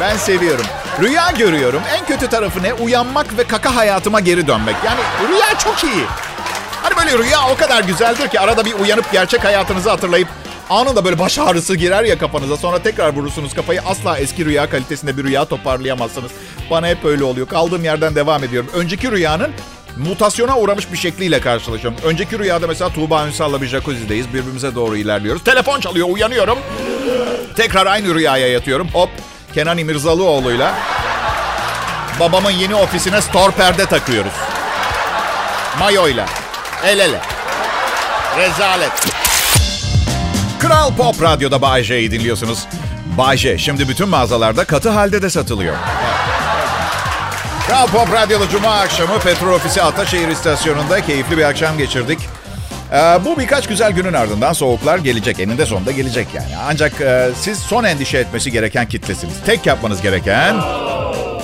ben 0.00 0.16
seviyorum. 0.16 0.66
Rüya 1.00 1.30
görüyorum. 1.30 1.82
En 1.98 2.06
kötü 2.06 2.26
tarafı 2.26 2.62
ne? 2.62 2.74
Uyanmak 2.74 3.38
ve 3.38 3.44
kaka 3.44 3.74
hayatıma 3.76 4.20
geri 4.20 4.46
dönmek. 4.46 4.76
Yani 4.86 5.00
rüya 5.28 5.58
çok 5.58 5.84
iyi. 5.84 6.04
Hani 6.82 6.96
böyle 6.96 7.18
rüya 7.24 7.48
o 7.48 7.56
kadar 7.56 7.84
güzeldir 7.84 8.28
ki 8.28 8.40
arada 8.40 8.64
bir 8.64 8.74
uyanıp 8.74 9.12
gerçek 9.12 9.44
hayatınızı 9.44 9.90
hatırlayıp 9.90 10.28
anında 10.72 11.04
böyle 11.04 11.18
baş 11.18 11.38
ağrısı 11.38 11.74
girer 11.76 12.04
ya 12.04 12.18
kafanıza. 12.18 12.56
Sonra 12.56 12.82
tekrar 12.82 13.14
vurursunuz 13.14 13.54
kafayı. 13.54 13.80
Asla 13.86 14.18
eski 14.18 14.44
rüya 14.44 14.70
kalitesinde 14.70 15.16
bir 15.16 15.24
rüya 15.24 15.44
toparlayamazsınız. 15.44 16.30
Bana 16.70 16.88
hep 16.88 17.04
öyle 17.04 17.24
oluyor. 17.24 17.48
Kaldığım 17.48 17.84
yerden 17.84 18.14
devam 18.14 18.44
ediyorum. 18.44 18.70
Önceki 18.74 19.10
rüyanın 19.10 19.52
mutasyona 19.96 20.58
uğramış 20.58 20.92
bir 20.92 20.96
şekliyle 20.96 21.40
karşılaşıyorum. 21.40 21.98
Önceki 22.04 22.38
rüyada 22.38 22.66
mesela 22.66 22.90
Tuğba 22.92 23.26
Ünsal'la 23.26 23.62
bir 23.62 23.66
jacuzzi'deyiz. 23.66 24.28
Birbirimize 24.28 24.74
doğru 24.74 24.96
ilerliyoruz. 24.96 25.44
Telefon 25.44 25.80
çalıyor, 25.80 26.08
uyanıyorum. 26.10 26.58
Tekrar 27.56 27.86
aynı 27.86 28.14
rüyaya 28.14 28.48
yatıyorum. 28.48 28.88
Hop, 28.92 29.10
Kenan 29.54 29.78
İmirzalıoğlu'yla 29.78 30.74
babamın 32.20 32.50
yeni 32.50 32.74
ofisine 32.74 33.20
store 33.20 33.52
perde 33.52 33.86
takıyoruz. 33.86 34.32
Mayoyla. 35.78 36.26
El 36.84 36.98
ele. 36.98 37.20
Rezalet. 38.38 39.21
Kral 40.62 40.96
Pop 40.96 41.22
Radyo'da 41.22 41.62
Bay 41.62 41.82
J'yi 41.82 42.10
dinliyorsunuz. 42.10 42.66
Bay 43.18 43.36
J 43.36 43.58
şimdi 43.58 43.88
bütün 43.88 44.08
mağazalarda 44.08 44.64
katı 44.64 44.90
halde 44.90 45.22
de 45.22 45.30
satılıyor. 45.30 45.74
Kral 47.66 47.86
Pop 47.86 48.12
Radyo'da 48.12 48.48
Cuma 48.48 48.68
akşamı 48.80 49.18
Petrol 49.18 49.52
Ofisi 49.54 49.82
Ataşehir 49.82 50.28
İstasyonu'nda 50.28 51.00
keyifli 51.00 51.38
bir 51.38 51.44
akşam 51.44 51.78
geçirdik. 51.78 52.18
Ee, 52.92 52.96
bu 53.24 53.38
birkaç 53.38 53.68
güzel 53.68 53.92
günün 53.92 54.12
ardından 54.12 54.52
soğuklar 54.52 54.98
gelecek. 54.98 55.40
Eninde 55.40 55.66
sonunda 55.66 55.90
gelecek 55.90 56.28
yani. 56.34 56.56
Ancak 56.68 57.00
e, 57.00 57.30
siz 57.40 57.58
son 57.58 57.84
endişe 57.84 58.18
etmesi 58.18 58.52
gereken 58.52 58.88
kitlesiniz. 58.88 59.34
Tek 59.46 59.66
yapmanız 59.66 60.02
gereken... 60.02 60.54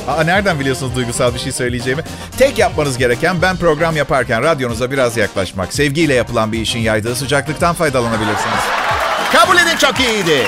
Aa, 0.08 0.22
nereden 0.24 0.60
biliyorsunuz 0.60 0.96
duygusal 0.96 1.34
bir 1.34 1.38
şey 1.38 1.52
söyleyeceğimi? 1.52 2.02
Tek 2.38 2.58
yapmanız 2.58 2.98
gereken 2.98 3.42
ben 3.42 3.56
program 3.56 3.96
yaparken 3.96 4.42
radyonuza 4.42 4.90
biraz 4.90 5.16
yaklaşmak. 5.16 5.74
Sevgiyle 5.74 6.14
yapılan 6.14 6.52
bir 6.52 6.60
işin 6.60 6.78
yaydığı 6.78 7.16
sıcaklıktan 7.16 7.74
faydalanabilirsiniz. 7.74 8.87
Kabul 9.32 9.56
edin 9.56 9.76
çok 9.76 10.00
iyiydi. 10.00 10.46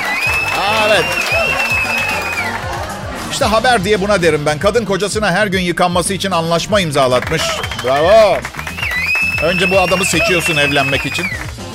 Aa, 0.61 0.87
evet. 0.89 1.05
İşte 3.33 3.45
haber 3.45 3.85
diye 3.85 4.01
buna 4.01 4.23
derim 4.23 4.47
ben. 4.47 4.59
Kadın 4.59 4.85
kocasına 4.85 5.33
her 5.33 5.47
gün 5.47 5.61
yıkanması 5.61 6.15
için 6.15 6.31
anlaşma 6.31 6.81
imzalatmış. 6.81 7.43
Bravo. 7.85 8.39
Önce 9.43 9.71
bu 9.71 9.81
adamı 9.81 10.05
seçiyorsun 10.05 10.57
evlenmek 10.57 11.07
için. 11.07 11.27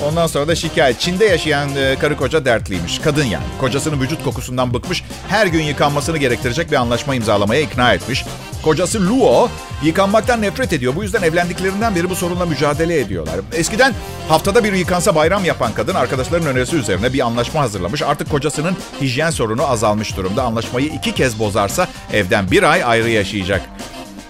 Ondan 0.04 0.26
sonra 0.26 0.48
da 0.48 0.54
şikayet. 0.54 1.00
Çin'de 1.00 1.24
yaşayan 1.24 1.76
e, 1.76 1.96
karı 1.98 2.16
koca 2.16 2.44
dertliymiş. 2.44 2.98
Kadın 2.98 3.24
yani. 3.24 3.44
Kocasının 3.60 4.00
vücut 4.00 4.24
kokusundan 4.24 4.74
bıkmış. 4.74 5.04
Her 5.28 5.46
gün 5.46 5.62
yıkanmasını 5.62 6.18
gerektirecek 6.18 6.70
bir 6.70 6.76
anlaşma 6.76 7.14
imzalamaya 7.14 7.60
ikna 7.60 7.92
etmiş. 7.92 8.24
Kocası 8.62 9.08
Luo 9.08 9.48
yıkanmaktan 9.82 10.42
nefret 10.42 10.72
ediyor. 10.72 10.96
Bu 10.96 11.02
yüzden 11.02 11.22
evlendiklerinden 11.22 11.94
beri 11.94 12.10
bu 12.10 12.16
sorunla 12.16 12.46
mücadele 12.46 13.00
ediyorlar. 13.00 13.34
Eskiden 13.52 13.94
haftada 14.28 14.64
bir 14.64 14.72
yıkansa 14.72 15.14
bayram 15.14 15.44
yapan 15.44 15.72
kadın 15.72 15.94
arkadaşların 15.94 16.46
önerisi 16.46 16.76
üzerine 16.76 17.12
bir 17.12 17.20
anlaşma 17.20 17.60
hazırlamış. 17.60 18.02
Artık 18.02 18.30
kocasının 18.30 18.76
hijyen 19.00 19.30
sorunu 19.30 19.70
azalmış 19.70 20.16
durumda. 20.16 20.42
Anlaşmayı 20.42 20.86
iki 20.86 21.14
kez 21.14 21.38
bozarsa 21.38 21.88
evden 22.12 22.50
bir 22.50 22.62
ay 22.62 22.84
ayrı 22.84 23.10
yaşayacak. 23.10 23.62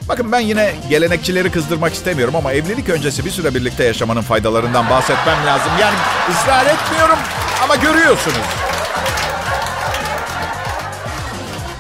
Bakın 0.09 0.33
ben 0.33 0.41
yine 0.41 0.75
gelenekçileri 0.91 1.51
kızdırmak 1.51 1.95
istemiyorum 1.95 2.37
ama 2.37 2.53
evlilik 2.53 2.89
öncesi 2.89 3.25
bir 3.25 3.31
süre 3.31 3.55
birlikte 3.55 3.85
yaşamanın 3.85 4.23
faydalarından 4.23 4.91
bahsetmem 4.91 5.47
lazım. 5.47 5.73
Yani 5.81 5.95
ısrar 6.33 6.67
etmiyorum 6.67 7.19
ama 7.65 7.77
görüyorsunuz. 7.77 8.37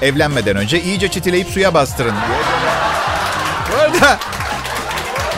Evlenmeden 0.02 0.56
önce 0.56 0.82
iyice 0.82 1.08
çitileyip 1.08 1.48
suya 1.48 1.74
bastırın 1.74 2.14
diye. 2.14 2.38
Bu 3.72 3.80
arada, 3.80 4.18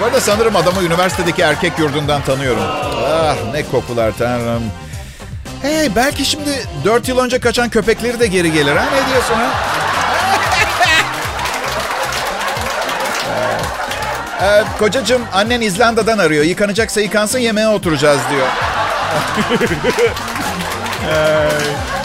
bu 0.01 0.05
arada 0.05 0.20
sanırım 0.20 0.57
adamı 0.57 0.83
üniversitedeki 0.83 1.42
erkek 1.42 1.79
yurdundan 1.79 2.22
tanıyorum. 2.22 2.62
Ah 3.07 3.37
ne 3.53 3.64
kokular 3.64 4.12
tanrım. 4.18 4.62
Hey 5.62 5.96
belki 5.96 6.24
şimdi 6.24 6.51
4 6.85 7.09
yıl 7.09 7.18
önce 7.18 7.38
kaçan 7.40 7.68
köpekleri 7.68 8.20
de 8.20 8.27
geri 8.27 8.53
gelir 8.53 8.77
ha 8.77 8.85
ne 8.85 9.12
diyorsun 9.12 9.35
ha? 9.35 9.78
Ee, 14.42 14.64
kocacığım 14.79 15.22
annen 15.33 15.61
İzlanda'dan 15.61 16.18
arıyor. 16.18 16.44
Yıkanacaksa 16.44 17.01
yıkansın 17.01 17.38
yemeğe 17.38 17.68
oturacağız 17.68 18.20
diyor. 18.31 18.46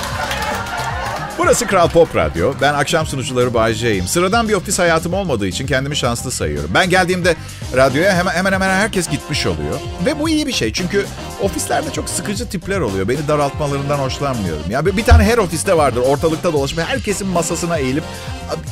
Burası 1.37 1.67
Kral 1.67 1.89
Pop 1.89 2.15
Radyo. 2.15 2.53
Ben 2.61 2.73
akşam 2.73 3.05
sunucuları 3.05 3.53
Bay. 3.53 3.73
Sıradan 4.07 4.49
bir 4.49 4.53
ofis 4.53 4.79
hayatım 4.79 5.13
olmadığı 5.13 5.47
için 5.47 5.67
kendimi 5.67 5.95
şanslı 5.95 6.31
sayıyorum. 6.31 6.69
Ben 6.73 6.89
geldiğimde 6.89 7.35
radyoya 7.75 8.15
hemen 8.15 8.33
hemen 8.33 8.51
hemen 8.51 8.69
herkes 8.69 9.09
gitmiş 9.09 9.45
oluyor. 9.45 9.79
Ve 10.05 10.19
bu 10.19 10.29
iyi 10.29 10.47
bir 10.47 10.51
şey 10.51 10.73
çünkü 10.73 11.05
ofislerde 11.41 11.91
çok 11.91 12.09
sıkıcı 12.09 12.49
tipler 12.49 12.79
oluyor. 12.79 13.07
Beni 13.07 13.27
daraltmalarından 13.27 13.97
hoşlanmıyorum. 13.97 14.71
Ya 14.71 14.85
bir 14.85 15.03
tane 15.03 15.23
her 15.23 15.37
ofiste 15.37 15.77
vardır 15.77 16.01
ortalıkta 16.07 16.53
dolaşıp 16.53 16.79
herkesin 16.79 17.27
masasına 17.27 17.77
eğilip 17.77 18.03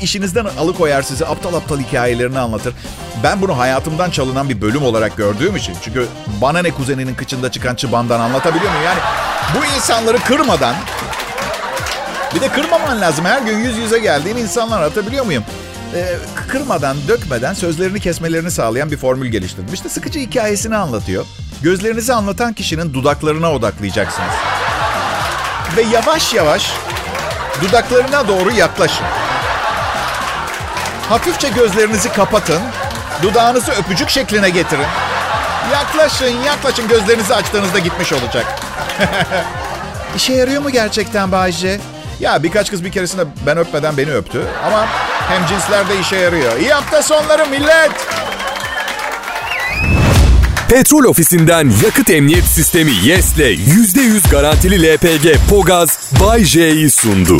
işinizden 0.02 0.46
alıkoyar 0.46 1.02
sizi 1.02 1.26
aptal 1.26 1.54
aptal 1.54 1.80
hikayelerini 1.80 2.40
anlatır. 2.40 2.74
Ben 3.24 3.42
bunu 3.42 3.58
hayatımdan 3.58 4.10
çalınan 4.10 4.50
bir 4.50 4.62
bölüm 4.62 4.84
olarak 4.84 5.18
gördüğüm 5.18 5.56
için. 5.56 5.76
Çünkü 5.82 6.08
bana 6.42 6.60
ne 6.60 6.72
kuzeninin 6.72 7.16
kıçında 7.16 7.52
çıkan 7.52 7.76
çıbandan 7.76 8.20
anlatabiliyor 8.20 8.72
muyum? 8.72 8.86
Yani 8.86 9.00
bu 9.56 9.76
insanları 9.76 10.18
kırmadan 10.18 10.76
bir 12.36 12.42
de 12.42 12.50
kırmaman 12.50 13.02
lazım. 13.02 13.26
Her 13.26 13.42
gün 13.42 13.58
yüz 13.58 13.78
yüze 13.78 14.00
geldiğin 14.00 14.38
insanlar 14.38 14.82
atabiliyor 14.82 15.26
muyum? 15.26 15.44
Ee, 15.96 16.16
kırmadan, 16.48 16.98
dökmeden 17.08 17.54
sözlerini 17.54 18.00
kesmelerini 18.00 18.52
sağlayan 18.52 18.92
bir 18.92 18.98
formül 18.98 19.28
geliştirdim. 19.28 19.74
İşte 19.74 19.90
sıkıcı 19.90 20.20
hikayesini 20.20 20.76
anlatıyor. 20.76 21.26
Gözlerinizi 21.62 22.14
anlatan 22.14 22.54
kişinin 22.54 22.94
dudaklarına 22.94 23.52
odaklayacaksınız. 23.54 24.34
Ve 25.78 25.82
yavaş 25.82 26.34
yavaş 26.34 26.72
dudaklarına 27.62 28.28
doğru 28.28 28.52
yaklaşın. 28.52 29.06
Hafifçe 31.10 31.50
gözlerinizi 31.50 32.12
kapatın. 32.12 32.62
Dudağınızı 33.22 33.72
öpücük 33.72 34.10
şekline 34.10 34.50
getirin. 34.50 34.86
Yaklaşın, 35.72 36.44
yaklaşın. 36.46 36.88
Gözlerinizi 36.88 37.36
açtığınızda 37.36 37.80
gitmiş 37.80 38.14
olacak. 38.14 38.46
İşe 40.16 40.34
yarıyor 40.34 40.62
mu 40.62 40.70
gerçekten 40.70 41.32
Bayce? 41.32 41.80
Ya 42.22 42.44
birkaç 42.44 42.72
kız 42.72 42.84
bir 42.84 42.92
keresinde 42.92 43.26
ben 43.46 43.58
öpmeden 43.58 43.98
beni 43.98 44.12
öptü. 44.14 44.42
Ama 44.66 44.88
hem 45.30 45.46
cinsler 45.46 45.90
de 45.90 46.00
işe 46.00 46.16
yarıyor. 46.16 46.60
İyi 46.60 46.70
hafta 46.74 47.04
sonları 47.04 47.48
millet. 47.48 47.92
Petrol 50.70 51.04
ofisinden 51.04 51.72
yakıt 51.86 52.10
emniyet 52.10 52.44
sistemi 52.44 52.92
YES'le 53.04 53.38
%100 53.38 54.32
garantili 54.32 54.96
LPG 54.96 55.36
Pogaz 55.50 56.00
Bay 56.20 56.44
J'yi 56.44 56.92
sundu. 56.92 57.38